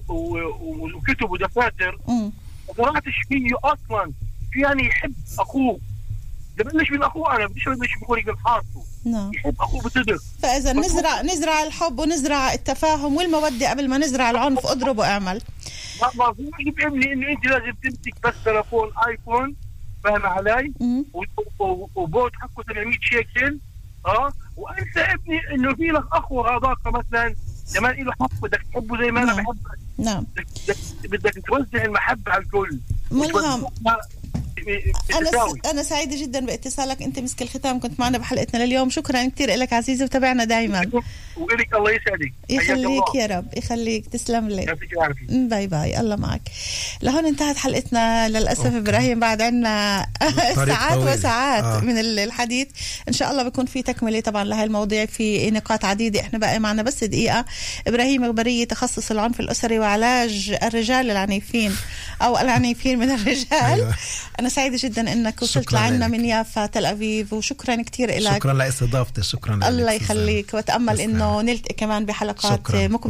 [0.09, 1.99] وكتب ودفاتر.
[2.09, 2.31] ما
[2.79, 4.13] قرأتش فيه أصلا.
[4.53, 5.79] في يعني يحب أخوه.
[6.59, 9.31] بلش من اخوه أنا بديش بلش بقول يقول حاطه نعم.
[9.35, 14.99] يحب اخوه بصدق فإذا نزرع نزرع الحب ونزرع التفاهم والمودة قبل ما نزرع العنف اضرب
[14.99, 15.43] وأعمل.
[16.03, 16.33] ما ما
[16.77, 19.57] في ابني انه انت لازم تمسك بس تلفون آيفون
[20.05, 20.73] فاهم علي؟
[21.95, 23.59] وبوت حقه 700 شيكل
[24.07, 27.35] آه وأنت ابني إنه في لك أخ وغاضاك مثلا
[27.75, 29.45] كمان له حق بدك تحبه زي ما أنا نعم.
[29.45, 29.79] بحبك.
[29.99, 30.27] نعم.
[30.37, 32.81] بدك بدك توزع المحبة على الكل.
[33.11, 33.67] ملهم.
[35.15, 35.31] أنا.
[35.71, 37.03] أنا سعيدة جدا باتصالك.
[37.03, 38.91] أنت مسك الختام كنت معنا بحلقتنا لليوم.
[38.91, 40.79] شكرا كثير لك عزيزي وتابعنا دائما
[41.37, 42.33] وإلك الله يسعدك.
[42.51, 43.15] يخليك.
[43.15, 44.07] يا رب يخليك.
[44.07, 44.77] تسلم لي.
[45.29, 46.01] bye bye.
[46.01, 46.41] الله معك.
[47.03, 48.29] لهون انتهت حلقتنا.
[48.29, 48.79] للأسف okay.
[48.79, 50.07] إبراهيم بعد عنا
[50.67, 51.09] ساعات طويل.
[51.19, 51.81] وساعات آه.
[51.81, 52.69] من ال- الحديث.
[53.09, 56.21] إن شاء الله بيكون في تكملة طبعا لهي المواضيع في نقاط عديدة.
[56.21, 57.45] إحنا باقي معنا بس دقيقة.
[57.87, 61.73] إبراهيم غبريه تخصص العنف الأسري وعلاج الرجال العنيفين
[62.23, 63.53] أو العنيفين من الرجال.
[63.53, 63.95] أيوة.
[64.41, 66.09] أنا سعيدة جدا إنك وصلت لعنا.
[66.09, 69.93] من يافا تل أبيب وشكرا كثير لك شكرا لاستضافتي شكرا لك الله.
[69.93, 71.11] يخليك وأتأمل تسلم.
[71.11, 72.81] إنه نلتقي كمان بحلقات شكراً.
[72.81, 73.07] يهمك.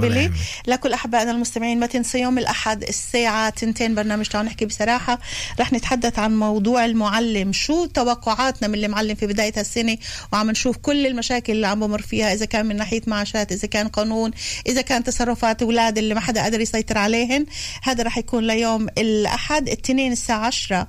[0.66, 5.18] لكل أحبائنا المستمعين ما تنسوا يوم الأحد الساعة تنتين برنامج تعالوا نحكي بصراحة
[5.60, 9.98] رح نتحدث عن موضوع المعلم شو توقعاتنا من المعلم في بداية السنة
[10.32, 13.88] وعم نشوف كل المشاكل اللي عم بمر فيها إذا كان من ناحية معاشات إذا كان
[13.88, 14.30] قانون
[14.66, 17.46] إذا كان تصرفات أولاد اللي ما حدا قادر يسيطر عليهن
[17.82, 20.86] هذا رح يكون ليوم الأحد الاثنين الساعة 10 آه،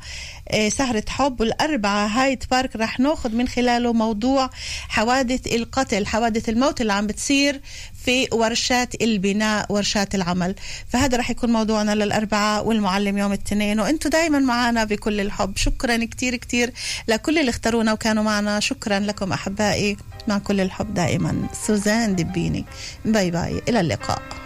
[0.69, 4.49] سهرة حب والأربعة هايد بارك رح ناخذ من خلاله موضوع
[4.89, 7.61] حوادث القتل حوادث الموت اللي عم بتصير
[8.05, 10.55] في ورشات البناء ورشات العمل.
[10.89, 13.79] فهذا رح يكون موضوعنا للأربعاء والمعلم يوم الاثنين.
[13.79, 15.57] وأنتم دايما معنا بكل الحب.
[15.57, 16.73] شكرا كتير كتير
[17.07, 18.59] لكل اللي اختارونا وكانوا معنا.
[18.59, 19.97] شكرا لكم أحبائي.
[20.27, 22.65] مع كل الحب دائما سوزان دبيني
[23.05, 23.61] bye bye.
[23.69, 24.42] إلى اللقاء.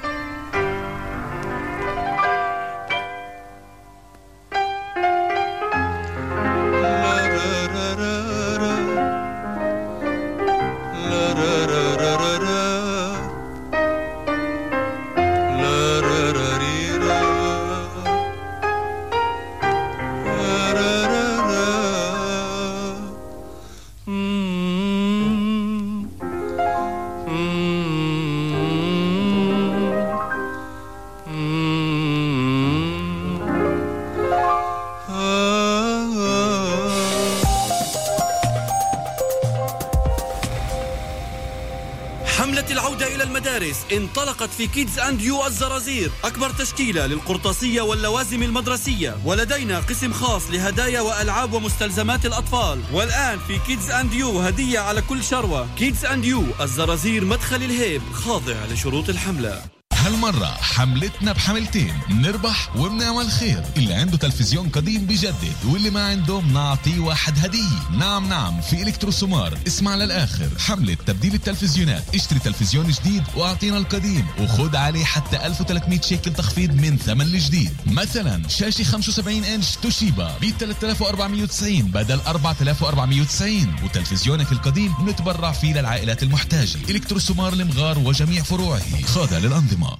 [43.57, 46.11] المدارس انطلقت في Kids and You الزرازير.
[46.23, 49.17] أكبر تشكيلة للقرطاسية واللوازم المدرسية.
[49.25, 52.83] ولدينا قسم خاص لهدايا وألعاب ومستلزمات الأطفال.
[52.93, 55.67] والآن في Kids and You هدية على كل شروة.
[55.77, 59.76] Kids and You الزرازير مدخل الهيب خاضع لشروط الحملة.
[60.07, 63.63] هالمرة حملتنا بحملتين نربح وبنعمل خير.
[63.77, 67.97] اللي عنده تلفزيون قديم بجدد واللي ما عنده بنعطيه واحد هدية.
[67.99, 69.57] نعم نعم في إلكتروسومار.
[69.67, 70.49] اسمع للآخر.
[70.59, 72.15] حملة تبديل التلفزيونات.
[72.15, 74.27] اشتري تلفزيون جديد وأعطينا القديم.
[74.41, 77.71] وخد عليه حتى 1300 شيكل تخفيض من ثمن الجديد.
[77.85, 86.77] مثلا شاشة 75 إنش توشيبا ب 3490 بدل 4490 وتلفزيونك القديم نتبرع فيه للعائلات المحتاجة.
[86.89, 89.01] إلكتروسومار المغار وجميع فروعه.
[89.05, 89.96] خاضع للأنظمة.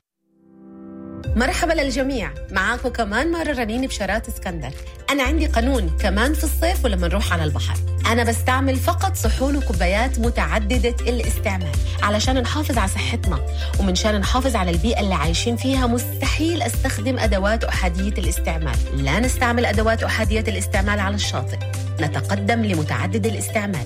[1.37, 2.31] مرحبا للجميع.
[2.51, 4.69] معاكم كمان مرة رنين بشارات اسكندر.
[5.09, 7.77] أنا عندي قانون كمان في الصيف ولما نروح على البحر.
[8.11, 11.71] أنا بستعمل فقط صحون وكوبايات متعددة الاستعمال
[12.03, 13.45] علشان نحافظ على صحتنا.
[13.79, 19.03] ومنشان نحافظ على البيئة اللي عايشين فيها مستحيل أستخدم أدوات أحادية الاستعمال.
[19.03, 21.57] لا نستعمل أدوات أحادية الاستعمال على الشاطئ.
[22.01, 23.85] نتقدم لمتعدد الاستعمال.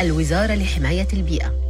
[0.00, 1.69] الوزارة لحماية البيئة.